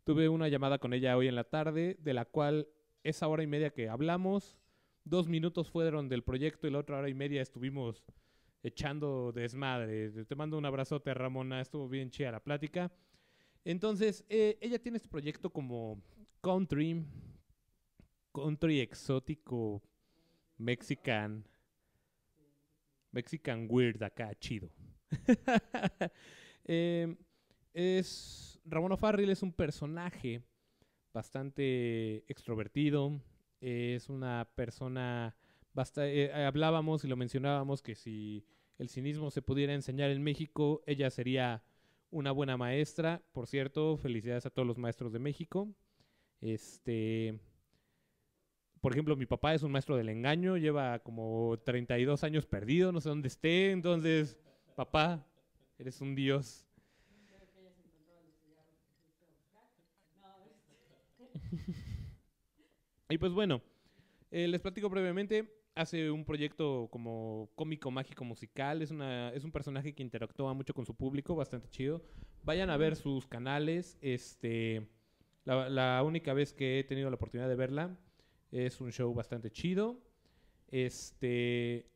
Tuve 0.05 0.29
una 0.29 0.49
llamada 0.49 0.79
con 0.79 0.93
ella 0.93 1.17
hoy 1.17 1.27
en 1.27 1.37
la 1.37 1.45
tarde, 1.45 1.97
de 2.01 2.13
la 2.13 2.27
cual 2.27 2.69
esa 3.09 3.29
hora 3.29 3.43
y 3.43 3.47
media 3.47 3.71
que 3.71 3.89
hablamos, 3.89 4.59
dos 5.05 5.29
minutos 5.29 5.71
fueron 5.71 6.09
del 6.09 6.23
proyecto 6.23 6.67
y 6.67 6.71
la 6.71 6.79
otra 6.79 6.99
hora 6.99 7.09
y 7.09 7.15
media 7.15 7.43
estuvimos 7.43 8.05
echando 8.63 9.33
desmadre. 9.33 10.11
Te 10.25 10.35
mando 10.35 10.59
un 10.59 10.67
abrazote, 10.67 11.15
Ramona, 11.15 11.61
estuvo 11.61 11.89
bien 11.89 12.11
chida 12.11 12.33
la 12.33 12.43
plática. 12.43 12.93
Entonces, 13.65 14.25
eh, 14.29 14.59
ella 14.61 14.79
tiene 14.79 14.97
este 14.97 15.09
proyecto 15.09 15.51
como 15.51 16.03
country, 16.41 17.05
country 18.33 18.81
exótico, 18.81 19.83
mexican, 20.57 21.47
mexican 23.11 23.67
weird 23.69 24.03
acá, 24.03 24.35
chido. 24.39 24.71
Eh, 26.71 27.17
es 27.73 28.61
Ramón 28.67 28.99
Farrell 28.99 29.31
es 29.31 29.43
un 29.43 29.55
personaje 29.55 30.43
bastante 31.19 32.25
extrovertido. 32.31 33.21
Es 33.61 34.09
una 34.09 34.49
persona 34.55 35.35
basta- 35.75 36.07
eh, 36.07 36.33
hablábamos 36.33 37.05
y 37.05 37.09
lo 37.09 37.17
mencionábamos 37.17 37.83
que 37.83 37.97
si 37.97 38.45
el 38.79 38.89
cinismo 38.89 39.33
se 39.33 39.43
pudiera 39.43 39.75
enseñar 39.75 40.11
en 40.11 40.23
México, 40.23 40.81
ella 40.87 41.11
sería 41.11 41.65
una 42.11 42.31
buena 42.31 42.57
maestra. 42.57 43.21
Por 43.33 43.49
cierto, 43.49 43.97
felicidades 43.97 44.47
a 44.47 44.51
todos 44.51 44.69
los 44.69 44.79
maestros 44.79 45.13
de 45.13 45.19
México. 45.19 45.69
Este, 46.41 47.41
por 48.81 48.93
ejemplo, 48.93 49.17
mi 49.17 49.27
papá 49.27 49.55
es 49.55 49.65
un 49.65 49.73
maestro 49.73 49.97
del 49.97 50.11
engaño, 50.11 50.57
lleva 50.57 51.01
como 51.01 51.59
32 51.65 52.23
años 52.23 52.47
perdido, 52.47 52.93
no 52.93 53.01
sé 53.01 53.09
dónde 53.09 53.27
esté, 53.27 53.73
entonces, 53.73 54.39
papá, 54.77 55.27
eres 55.81 56.01
un 56.01 56.15
dios. 56.15 56.68
y 63.09 63.19
pues 63.19 63.33
bueno, 63.33 63.63
eh, 64.31 64.49
les 64.49 64.61
platico 64.61 64.89
brevemente. 64.89 65.55
Hace 65.75 66.11
un 66.11 66.25
proyecto 66.25 66.89
como 66.91 67.51
cómico, 67.55 67.91
mágico, 67.91 68.25
musical. 68.25 68.83
Es, 68.83 68.91
una, 68.91 69.33
es 69.33 69.45
un 69.45 69.53
personaje 69.53 69.95
que 69.95 70.03
interactúa 70.03 70.53
mucho 70.53 70.75
con 70.75 70.85
su 70.85 70.95
público, 70.95 71.37
bastante 71.37 71.69
chido. 71.69 72.03
Vayan 72.43 72.69
a 72.71 72.77
ver 72.77 72.97
sus 72.97 73.27
canales. 73.27 73.97
Este, 74.01 74.89
la, 75.45 76.03
única 76.03 76.35
vez 76.35 76.53
que 76.53 76.81
he 76.81 76.85
tenido 76.85 77.11
la 77.11 77.17
oportunidad 77.17 77.49
de 77.49 77.55
verla 77.55 77.97
es 78.51 78.81
un 78.81 78.91
show 78.91 79.15
bastante 79.15 79.53
chido. 79.53 80.01
Este, 80.67 81.87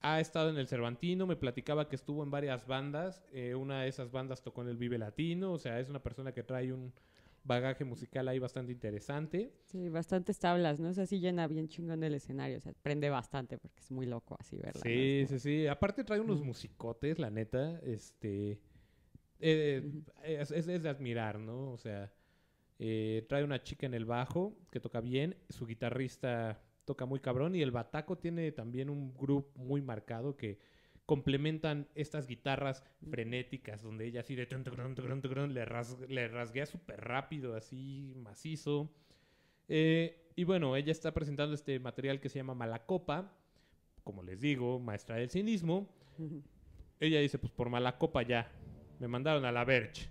ha 0.00 0.20
estado 0.20 0.50
en 0.50 0.56
el 0.56 0.68
Cervantino. 0.68 1.26
Me 1.26 1.34
platicaba 1.34 1.88
que 1.88 1.96
estuvo 1.96 2.22
en 2.22 2.30
varias 2.30 2.68
bandas. 2.68 3.24
eh, 3.32 3.56
una 3.56 3.82
de 3.82 3.88
esas 3.88 4.12
bandas 4.12 4.42
tocó 4.42 4.62
en 4.62 4.68
el 4.68 4.76
Vive 4.76 4.96
Latino. 4.96 5.52
O 5.52 5.58
sea, 5.58 5.80
es 5.80 5.88
una 5.88 6.02
persona 6.04 6.32
que 6.32 6.44
trae 6.44 6.72
un 6.72 6.92
bagaje 7.48 7.84
musical 7.84 8.28
ahí 8.28 8.38
bastante 8.38 8.70
interesante. 8.70 9.52
Sí, 9.64 9.88
bastantes 9.88 10.38
tablas, 10.38 10.78
¿no? 10.78 10.90
O 10.90 10.92
sea, 10.92 11.06
sí 11.06 11.18
llena 11.18 11.48
bien 11.48 11.66
chingón 11.68 12.04
el 12.04 12.14
escenario. 12.14 12.58
O 12.58 12.60
sea, 12.60 12.72
prende 12.82 13.10
bastante 13.10 13.58
porque 13.58 13.80
es 13.80 13.90
muy 13.90 14.06
loco 14.06 14.36
así 14.38 14.56
verla. 14.56 14.72
¿no? 14.74 14.82
Sí, 14.82 15.24
sí, 15.28 15.38
sí. 15.40 15.66
Aparte 15.66 16.04
trae 16.04 16.20
unos 16.20 16.42
musicotes, 16.42 17.18
la 17.18 17.30
neta. 17.30 17.80
Este. 17.82 18.60
eh, 19.40 19.90
es, 20.22 20.50
es- 20.52 20.68
es 20.68 20.82
de 20.82 20.88
admirar, 20.88 21.38
¿no? 21.40 21.72
O 21.72 21.78
sea, 21.78 22.12
eh, 22.78 23.24
trae 23.28 23.42
una 23.44 23.62
chica 23.62 23.86
en 23.86 23.94
el 23.94 24.04
bajo 24.04 24.56
que 24.70 24.78
toca 24.80 25.00
bien, 25.00 25.36
su 25.48 25.66
guitarrista 25.66 26.62
toca 26.84 27.06
muy 27.06 27.20
cabrón 27.20 27.54
y 27.54 27.62
el 27.62 27.70
bataco 27.70 28.18
tiene 28.18 28.52
también 28.52 28.88
un 28.88 29.12
grupo 29.14 29.58
muy 29.60 29.82
marcado 29.82 30.36
que 30.36 30.58
complementan 31.08 31.88
estas 31.94 32.26
guitarras 32.26 32.84
frenéticas 33.08 33.80
donde 33.80 34.04
ella 34.04 34.20
así 34.20 34.34
de 34.34 34.44
tucrun, 34.44 35.54
le, 35.54 35.64
ras- 35.64 35.98
le 36.06 36.28
rasguea 36.28 36.66
súper 36.66 37.00
rápido, 37.00 37.56
así 37.56 38.12
macizo. 38.16 38.90
Eh, 39.68 40.30
y 40.36 40.44
bueno, 40.44 40.76
ella 40.76 40.92
está 40.92 41.14
presentando 41.14 41.54
este 41.54 41.80
material 41.80 42.20
que 42.20 42.28
se 42.28 42.38
llama 42.38 42.52
Malacopa, 42.54 43.32
como 44.04 44.22
les 44.22 44.38
digo, 44.42 44.78
maestra 44.80 45.16
del 45.16 45.30
cinismo. 45.30 45.88
Ella 47.00 47.20
dice, 47.20 47.38
pues 47.38 47.52
por 47.52 47.70
mala 47.70 47.96
copa 47.96 48.20
ya. 48.22 48.52
Me 49.00 49.08
mandaron 49.08 49.46
a 49.46 49.52
la 49.52 49.64
Verge. 49.64 50.10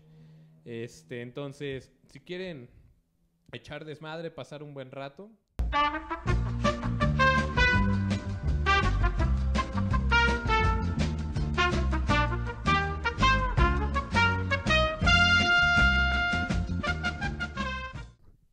Este, 0.65 1.21
entonces, 1.21 1.91
si 2.07 2.21
quieren 2.21 2.71
echar 3.51 3.85
desmadre, 3.85 4.31
pasar 4.31 4.63
un 4.63 4.73
buen 4.73 4.89
rato. 4.89 5.29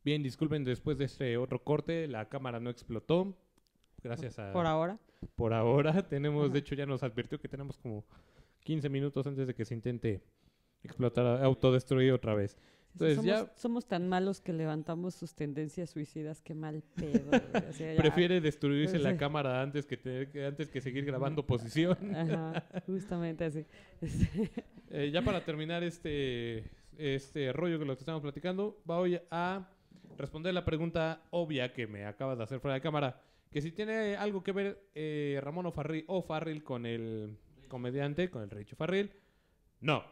Bien, 0.05 0.21
disculpen 0.23 0.63
después 0.63 0.97
de 0.97 1.05
este 1.05 1.35
otro 1.35 1.61
corte, 1.63 2.07
la 2.07 2.29
cámara 2.29 2.59
no 2.59 2.69
explotó. 2.69 3.35
Gracias 4.03 4.37
a 4.37 4.53
Por 4.53 4.67
ahora. 4.67 4.99
por 5.35 5.51
ahora. 5.53 6.03
Tenemos, 6.09 6.45
Ajá. 6.45 6.53
de 6.53 6.59
hecho, 6.59 6.75
ya 6.75 6.85
nos 6.85 7.01
advirtió 7.03 7.39
que 7.39 7.47
tenemos 7.49 7.77
como 7.79 8.05
15 8.61 8.87
minutos 8.89 9.25
antes 9.25 9.47
de 9.47 9.55
que 9.55 9.65
se 9.65 9.73
intente 9.73 10.21
explotar, 10.83 11.43
autodestruir 11.43 12.13
otra 12.13 12.35
vez. 12.35 12.55
Entonces 12.93 13.15
somos, 13.17 13.25
ya 13.25 13.51
somos 13.57 13.85
tan 13.87 14.07
malos 14.07 14.39
que 14.39 14.53
levantamos 14.53 15.15
sus 15.15 15.33
tendencias 15.33 15.89
suicidas, 15.89 16.41
qué 16.41 16.53
mal 16.53 16.81
pedo. 16.95 17.25
güey. 17.27 17.41
O 17.69 17.73
sea, 17.73 17.93
ya- 17.93 17.99
prefiere 17.99 18.39
destruirse 18.39 18.99
la 18.99 19.17
cámara 19.17 19.61
antes 19.61 19.85
que, 19.87 19.97
tener 19.97 20.29
que- 20.31 20.45
antes 20.45 20.69
que 20.69 20.79
seguir 20.81 21.03
grabando 21.03 21.45
posición. 21.45 21.97
Ajá, 22.15 22.63
justamente 22.85 23.43
así. 23.43 23.65
Eh, 24.91 25.09
ya 25.11 25.21
para 25.23 25.43
terminar 25.43 25.83
este, 25.83 26.69
este 26.97 27.51
rollo 27.51 27.79
que 27.79 27.85
lo 27.85 27.95
que 27.97 28.01
estamos 28.01 28.21
platicando, 28.21 28.79
voy 28.85 29.19
a 29.31 29.67
responder 30.17 30.53
la 30.53 30.65
pregunta 30.65 31.21
obvia 31.31 31.73
que 31.73 31.87
me 31.87 32.05
acabas 32.05 32.37
de 32.37 32.43
hacer 32.43 32.59
fuera 32.59 32.75
de 32.75 32.81
cámara. 32.81 33.21
Que 33.51 33.61
si 33.61 33.71
tiene 33.71 34.15
algo 34.17 34.43
que 34.43 34.51
ver 34.51 34.89
eh, 34.95 35.39
Ramón 35.41 35.65
O'Farrill, 35.67 36.03
O'Farrill 36.07 36.63
con 36.63 36.85
el 36.85 37.37
comediante, 37.67 38.29
con 38.29 38.41
el 38.43 38.49
Richo 38.49 38.75
Farril. 38.75 39.11
No. 39.81 40.03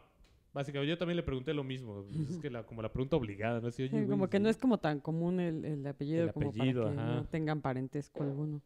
Básicamente, 0.52 0.88
yo 0.90 0.96
también 0.98 1.16
le 1.16 1.24
pregunté 1.24 1.52
lo 1.52 1.64
mismo. 1.64 2.06
Es 2.30 2.38
que 2.38 2.48
la, 2.48 2.62
como 2.62 2.80
la 2.80 2.92
pregunta 2.92 3.16
obligada, 3.16 3.60
¿no? 3.60 3.68
Así, 3.68 3.82
oye, 3.82 3.90
güey, 3.90 4.06
como 4.06 4.30
que 4.30 4.36
sí. 4.36 4.42
no 4.42 4.48
es 4.48 4.56
como 4.56 4.78
tan 4.78 5.00
común 5.00 5.40
el, 5.40 5.64
el 5.64 5.86
apellido, 5.86 6.24
El 6.24 6.32
como 6.32 6.50
apellido, 6.50 6.84
para 6.84 6.94
que 6.94 7.00
ajá. 7.00 7.14
no 7.14 7.24
tengan 7.26 7.60
parentesco 7.60 8.22
alguno. 8.22 8.62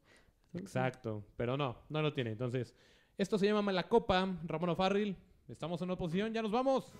Exacto, 0.53 1.24
pero 1.37 1.57
no, 1.57 1.77
no 1.88 2.03
lo 2.03 2.12
tiene. 2.12 2.31
Entonces, 2.33 2.74
esto 3.16 3.38
se 3.38 3.46
llama 3.46 3.62
Malacopa, 3.62 4.37
Ramón 4.44 4.70
O'Farrill. 4.70 5.16
Estamos 5.48 5.81
en 5.81 5.90
oposición, 5.90 6.35
ya 6.35 6.42
nos 6.42 6.53
vamos. 6.53 6.92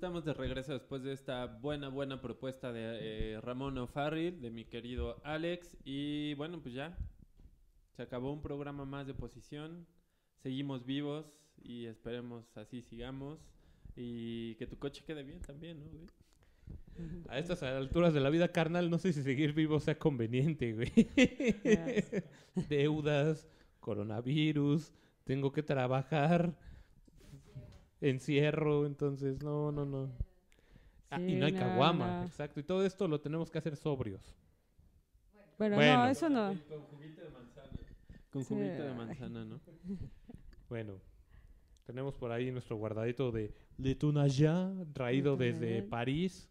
Estamos 0.00 0.24
de 0.24 0.32
regreso 0.32 0.72
después 0.72 1.02
de 1.02 1.12
esta 1.12 1.44
buena, 1.44 1.90
buena 1.90 2.22
propuesta 2.22 2.72
de 2.72 3.34
eh, 3.34 3.40
Ramón 3.42 3.76
O'Farrill, 3.76 4.40
de 4.40 4.50
mi 4.50 4.64
querido 4.64 5.20
Alex. 5.24 5.76
Y 5.84 6.32
bueno, 6.36 6.62
pues 6.62 6.74
ya. 6.74 6.96
Se 7.96 8.00
acabó 8.00 8.32
un 8.32 8.40
programa 8.40 8.86
más 8.86 9.06
de 9.06 9.12
posición. 9.12 9.86
Seguimos 10.42 10.86
vivos 10.86 11.38
y 11.62 11.84
esperemos 11.84 12.56
así 12.56 12.80
sigamos. 12.80 13.40
Y 13.94 14.54
que 14.54 14.66
tu 14.66 14.78
coche 14.78 15.04
quede 15.06 15.22
bien 15.22 15.42
también, 15.42 15.80
¿no? 15.80 15.90
güey? 15.90 16.06
A 17.28 17.38
estas 17.38 17.62
alturas 17.62 18.14
de 18.14 18.20
la 18.20 18.30
vida 18.30 18.48
carnal, 18.48 18.88
no 18.88 18.96
sé 18.96 19.12
si 19.12 19.22
seguir 19.22 19.52
vivo 19.52 19.80
sea 19.80 19.98
conveniente, 19.98 20.72
güey. 20.72 20.90
Deudas, 22.70 23.46
coronavirus, 23.80 24.94
tengo 25.24 25.52
que 25.52 25.62
trabajar, 25.62 26.56
encierro, 28.00 28.86
entonces 28.86 29.42
no, 29.42 29.72
no, 29.72 29.84
no. 29.84 30.10
Ah, 31.10 31.20
y 31.20 31.34
no 31.34 31.46
hay 31.46 31.52
caguama, 31.52 32.20
no. 32.20 32.24
exacto. 32.26 32.60
Y 32.60 32.62
todo 32.62 32.84
esto 32.84 33.08
lo 33.08 33.20
tenemos 33.20 33.50
que 33.50 33.58
hacer 33.58 33.76
sobrios. 33.76 34.34
Bueno, 35.58 35.76
Bueno. 35.76 36.04
no, 36.04 36.08
eso 36.08 36.28
no. 36.30 36.56
Con 36.68 36.82
juguito 36.84 37.20
de 37.22 37.30
manzana. 37.30 37.68
Con 38.30 38.44
juguito 38.44 38.82
de 38.82 38.94
manzana, 38.94 39.44
¿no? 39.44 39.60
Bueno, 40.68 41.00
tenemos 41.84 42.14
por 42.14 42.30
ahí 42.30 42.52
nuestro 42.52 42.76
guardadito 42.76 43.32
de 43.32 43.52
Le 43.76 43.96
Tunaya, 43.96 44.70
traído 44.92 45.36
Le 45.36 45.46
desde. 45.52 45.82
París. 45.82 46.48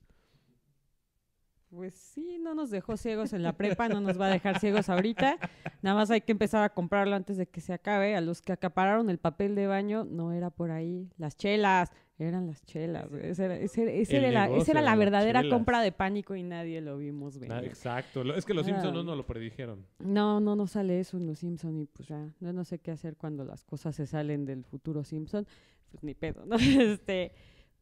Pues 1.70 1.94
sí, 1.94 2.40
no 2.42 2.56
nos 2.56 2.72
dejó 2.72 2.98
ciegos 2.98 3.32
en 3.34 3.44
la 3.44 3.54
prepa, 3.56 3.88
no 3.90 4.02
nos 4.02 4.20
va 4.20 4.26
a 4.26 4.30
dejar 4.30 4.60
ciegos 4.60 4.90
ahorita. 4.90 5.38
Nada 5.84 5.96
más 5.96 6.10
hay 6.10 6.22
que 6.22 6.32
empezar 6.32 6.64
a 6.64 6.70
comprarlo 6.74 7.16
antes 7.16 7.38
de 7.38 7.46
que 7.48 7.62
se 7.62 7.74
acabe. 7.74 8.16
A 8.16 8.22
los 8.22 8.42
que 8.42 8.52
acapararon 8.52 9.10
el 9.12 9.20
papel 9.20 9.54
de 9.54 9.68
baño, 9.68 10.04
no 10.04 10.34
era 10.34 10.50
por 10.50 10.72
ahí. 10.72 11.08
Las 11.20 11.38
chelas, 11.38 11.92
eran 12.18 12.48
las 12.48 12.64
chelas. 12.66 13.08
güey. 13.08 13.28
Esa 13.30 13.46
era, 13.46 13.56
ese 13.58 13.84
era- 13.84 13.92
ese 13.92 14.18
El 14.18 14.26
era 14.26 14.48
la, 14.50 14.58
esa 14.58 14.72
era 14.72 14.82
la 14.82 14.96
verdadera 14.96 15.42
chelas. 15.42 15.54
compra 15.56 15.82
de 15.82 15.92
pánico 15.92 16.36
y 16.36 16.42
nadie 16.42 16.82
lo 16.82 16.98
vimos 16.98 17.38
venir. 17.38 17.66
exacto. 17.66 18.24
Es 18.34 18.46
que 18.46 18.56
los 18.56 18.66
Ah. 18.66 18.70
Simpsons 18.72 18.94
no 18.96 19.04
nos 19.04 19.16
lo 19.16 19.28
predijeron. 19.28 19.86
No, 20.00 20.40
no, 20.40 20.56
no 20.56 20.66
sale 20.66 21.00
eso 21.00 21.18
en 21.18 21.28
los 21.28 21.38
Simpson 21.38 21.78
y 21.78 21.86
pues 21.86 22.08
ya, 22.08 22.30
yo 22.40 22.52
no 22.52 22.66
sé 22.66 22.80
qué 22.80 22.90
hacer 22.90 23.16
cuando 23.16 23.46
las 23.46 23.64
cosas 23.64 23.96
se 23.96 24.08
salen 24.08 24.44
del 24.46 24.64
futuro 24.64 25.04
Simpson, 25.04 25.46
pues 25.92 26.04
ni 26.04 26.16
pedo, 26.16 26.46
¿no? 26.48 26.56
Este, 27.00 27.32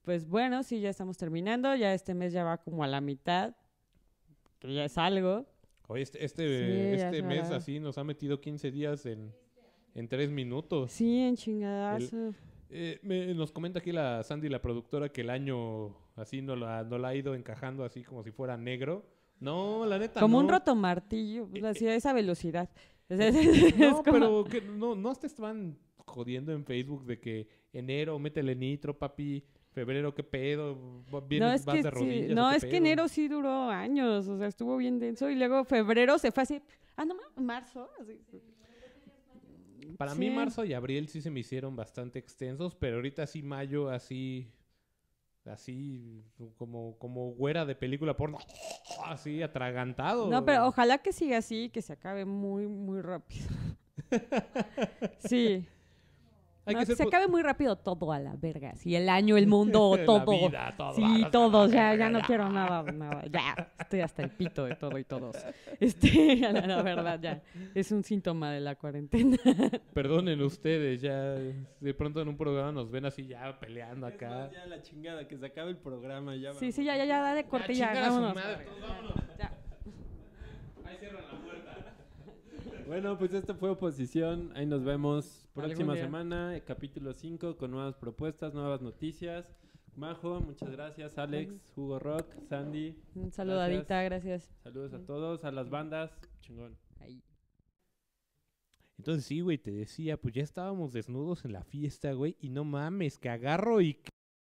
pues 0.03 0.27
bueno, 0.27 0.61
sí, 0.63 0.81
ya 0.81 0.89
estamos 0.89 1.17
terminando, 1.17 1.73
ya 1.77 1.93
este 1.93 2.13
mes 2.13 2.33
ya 2.33 2.43
va 2.43 2.57
como 2.57 2.83
a 2.83 2.87
la 2.87 2.99
mitad, 3.01 3.55
que 4.59 4.73
ya 4.73 4.85
es 4.85 4.97
algo. 4.97 5.45
Oye, 5.87 6.01
este, 6.03 6.23
este, 6.25 6.43
Sí, 6.43 7.01
este 7.01 7.17
es 7.19 7.23
mes 7.23 7.49
así 7.51 7.79
nos 7.79 7.97
ha 7.97 8.03
metido 8.03 8.41
15 8.41 8.71
días 8.71 9.05
en, 9.05 9.33
en 9.95 10.07
tres 10.07 10.29
minutos. 10.29 10.91
Sí, 10.91 11.19
en 11.19 11.35
chingadazo. 11.35 12.33
Eh, 12.69 12.99
me- 13.03 13.33
nos 13.33 13.51
comenta 13.53 13.79
aquí 13.79 13.91
la 13.93 14.21
Sandy, 14.23 14.49
la 14.49 14.61
productora, 14.61 15.09
que 15.09 15.21
el 15.21 15.29
año 15.29 15.95
así 16.17 16.41
no 16.41 16.55
la, 16.57 16.83
no 16.83 16.97
la 16.97 17.09
ha 17.09 17.15
ido 17.15 17.33
encajando 17.35 17.85
así 17.85 18.03
como 18.03 18.23
si 18.23 18.31
fuera 18.31 18.57
negro. 18.57 19.05
No, 19.39 19.85
la 19.85 19.97
neta 19.99 20.19
como 20.19 20.39
un 20.39 20.47
no. 20.47 20.53
roto 20.53 20.75
martillo, 20.75 21.47
Eh, 21.53 21.61
así 21.65 21.87
a 21.87 21.95
esa 21.95 22.11
velocidad. 22.11 22.69
Es- 23.07 23.19
es- 23.35 23.63
es 23.73 23.77
No, 23.77 24.03
como- 24.03 24.11
pero 24.11 24.43
que 24.43 24.61
no, 24.61 24.95
no 24.95 25.15
te 25.15 25.27
estaban 25.27 25.77
jodiendo 26.05 26.51
en 26.51 26.65
Facebook 26.65 27.05
de 27.05 27.19
que 27.19 27.47
enero, 27.71 28.19
métele 28.19 28.55
nitro, 28.55 28.97
papi. 28.97 29.43
Febrero, 29.77 30.11
qué 30.15 30.23
pedo. 30.23 30.75
Va- 31.13 31.21
No, 31.21 31.27
Vienes, 31.27 31.59
es 31.61 31.65
vas 31.67 31.75
que, 31.75 31.83
de 31.83 31.91
rodillas. 31.91 32.31
¿o 32.31 32.33
no, 32.33 32.51
es 32.51 32.65
que 32.65 32.77
enero 32.77 33.07
sí 33.07 33.27
duró 33.27 33.69
años, 33.69 34.27
o 34.27 34.35
sea, 34.39 34.47
estuvo 34.47 34.75
bien 34.77 34.97
denso 34.97 35.29
y 35.29 35.35
luego 35.35 35.63
febrero 35.65 36.17
se 36.17 36.31
fue 36.31 36.41
así, 36.41 36.59
ah, 36.95 37.05
no, 37.05 37.13
ma- 37.13 37.41
marzo, 37.43 37.87
así. 38.01 38.19
Para 39.99 40.15
mí 40.15 40.31
marzo 40.31 40.65
y 40.65 40.73
abril 40.73 41.07
sí 41.09 41.21
se 41.21 41.29
me 41.29 41.41
hicieron 41.41 41.75
bastante 41.75 42.17
extensos, 42.17 42.73
pero 42.73 42.95
ahorita 42.95 43.27
sí 43.27 43.43
mayo 43.43 43.91
así 43.91 44.51
así 45.45 46.23
como 46.57 46.97
como 46.97 47.33
güera 47.33 47.63
de 47.63 47.75
película 47.75 48.17
porno, 48.17 48.39
así 49.05 49.43
atragantado. 49.43 50.27
No, 50.27 50.43
pero 50.43 50.65
ojalá 50.65 50.97
que 50.97 51.13
siga 51.13 51.37
así, 51.37 51.69
que 51.69 51.83
se 51.83 51.93
acabe 51.93 52.25
muy, 52.25 52.65
muy 52.65 52.99
rápido. 53.01 53.45
sí. 55.19 55.67
Hay 56.67 56.73
No, 56.75 56.79
que 56.85 56.95
se 56.95 57.03
acabe 57.03 57.27
muy 57.27 57.41
rápido 57.41 57.77
todo 57.77 58.11
a 58.11 58.19
la 58.19 58.35
verga. 58.35 58.75
Sí, 58.75 58.93
el 58.95 59.07
año, 59.09 59.37
el 59.37 59.47
mundo, 59.47 59.95
La 59.97 60.05
todo. 60.05 60.25
vida, 60.49 60.73
todo, 60.77 60.93
sí, 60.93 61.25
todo. 61.31 61.67
la 61.67 61.73
Ya, 61.73 61.95
ya 61.95 62.09
no 62.09 62.19
quiero 62.21 62.49
nada, 62.49 62.83
nada. 62.91 63.23
Ya, 63.31 63.71
estoy 63.79 64.01
hasta 64.01 64.21
el 64.23 64.31
pito 64.31 64.65
de 64.65 64.75
todo 64.75 64.97
y 64.99 65.03
todos. 65.05 65.35
Este, 65.79 66.35
la, 66.51 66.51
la 66.51 66.81
verdad, 66.81 67.19
ya. 67.21 67.41
Es 67.73 67.91
un 67.91 68.03
síntoma 68.03 68.51
de 68.51 68.59
la 68.59 68.75
cuarentena. 68.75 69.37
Perdonen 69.93 70.41
ustedes, 70.41 71.01
ya 71.01 71.33
de 71.35 71.93
pronto 71.93 72.21
en 72.21 72.27
un 72.27 72.37
programa 72.37 72.71
nos 72.73 72.91
ven 72.91 73.05
así 73.05 73.25
ya 73.27 73.57
peleando 73.59 74.07
Es 74.07 74.15
acá. 74.15 74.29
más, 74.29 74.51
ya 74.51 74.65
la 74.65 74.81
chingada, 74.81 75.27
que 75.27 75.37
se 75.37 75.45
acabe 75.45 75.71
el 75.71 75.77
programa. 75.77 76.35
Ya 76.35 76.53
Sí, 76.55 76.71
sí, 76.71 76.83
ya, 76.83 76.97
ya, 76.97 77.05
ya, 77.05 77.21
dale 77.21 77.45
corte 77.45 77.73
ya. 77.73 77.93
vámonos. 77.93 78.35
madre, 78.35 78.65
vámonos. 78.81 79.13
Ya. 79.39 79.51
Ahí 80.85 80.97
cierran 80.97 81.21
la 81.23 81.26
puerta. 81.26 81.26
Bueno, 82.87 83.17
pues 83.17 83.33
esto 83.33 83.53
fue 83.53 83.69
Oposición. 83.69 84.53
Ahí 84.55 84.65
nos 84.65 84.81
vemos 84.81 85.45
próxima 85.53 85.97
semana, 85.97 86.57
capítulo 86.65 87.11
5, 87.13 87.57
con 87.57 87.71
nuevas 87.71 87.97
propuestas, 87.97 88.53
nuevas 88.53 88.81
noticias. 88.81 89.53
Majo, 89.97 90.39
muchas 90.39 90.71
gracias. 90.71 91.17
Alex, 91.17 91.53
Hugo 91.75 91.99
Rock, 91.99 92.25
Sandy. 92.47 92.97
Un 93.13 93.29
saludadita, 93.33 94.01
gracias. 94.03 94.49
Saludos 94.63 94.93
a 94.93 95.05
todos, 95.05 95.43
a 95.43 95.51
las 95.51 95.69
bandas. 95.69 96.17
Chingón. 96.39 96.77
Ahí. 97.01 97.21
Entonces 98.97 99.25
sí, 99.25 99.41
güey, 99.41 99.57
te 99.57 99.71
decía, 99.71 100.15
pues 100.15 100.33
ya 100.33 100.43
estábamos 100.43 100.93
desnudos 100.93 101.43
en 101.43 101.51
la 101.51 101.65
fiesta, 101.65 102.13
güey, 102.13 102.37
y 102.39 102.51
no 102.51 102.63
mames, 102.63 103.19
que 103.19 103.27
agarro 103.27 103.81
y 103.81 103.99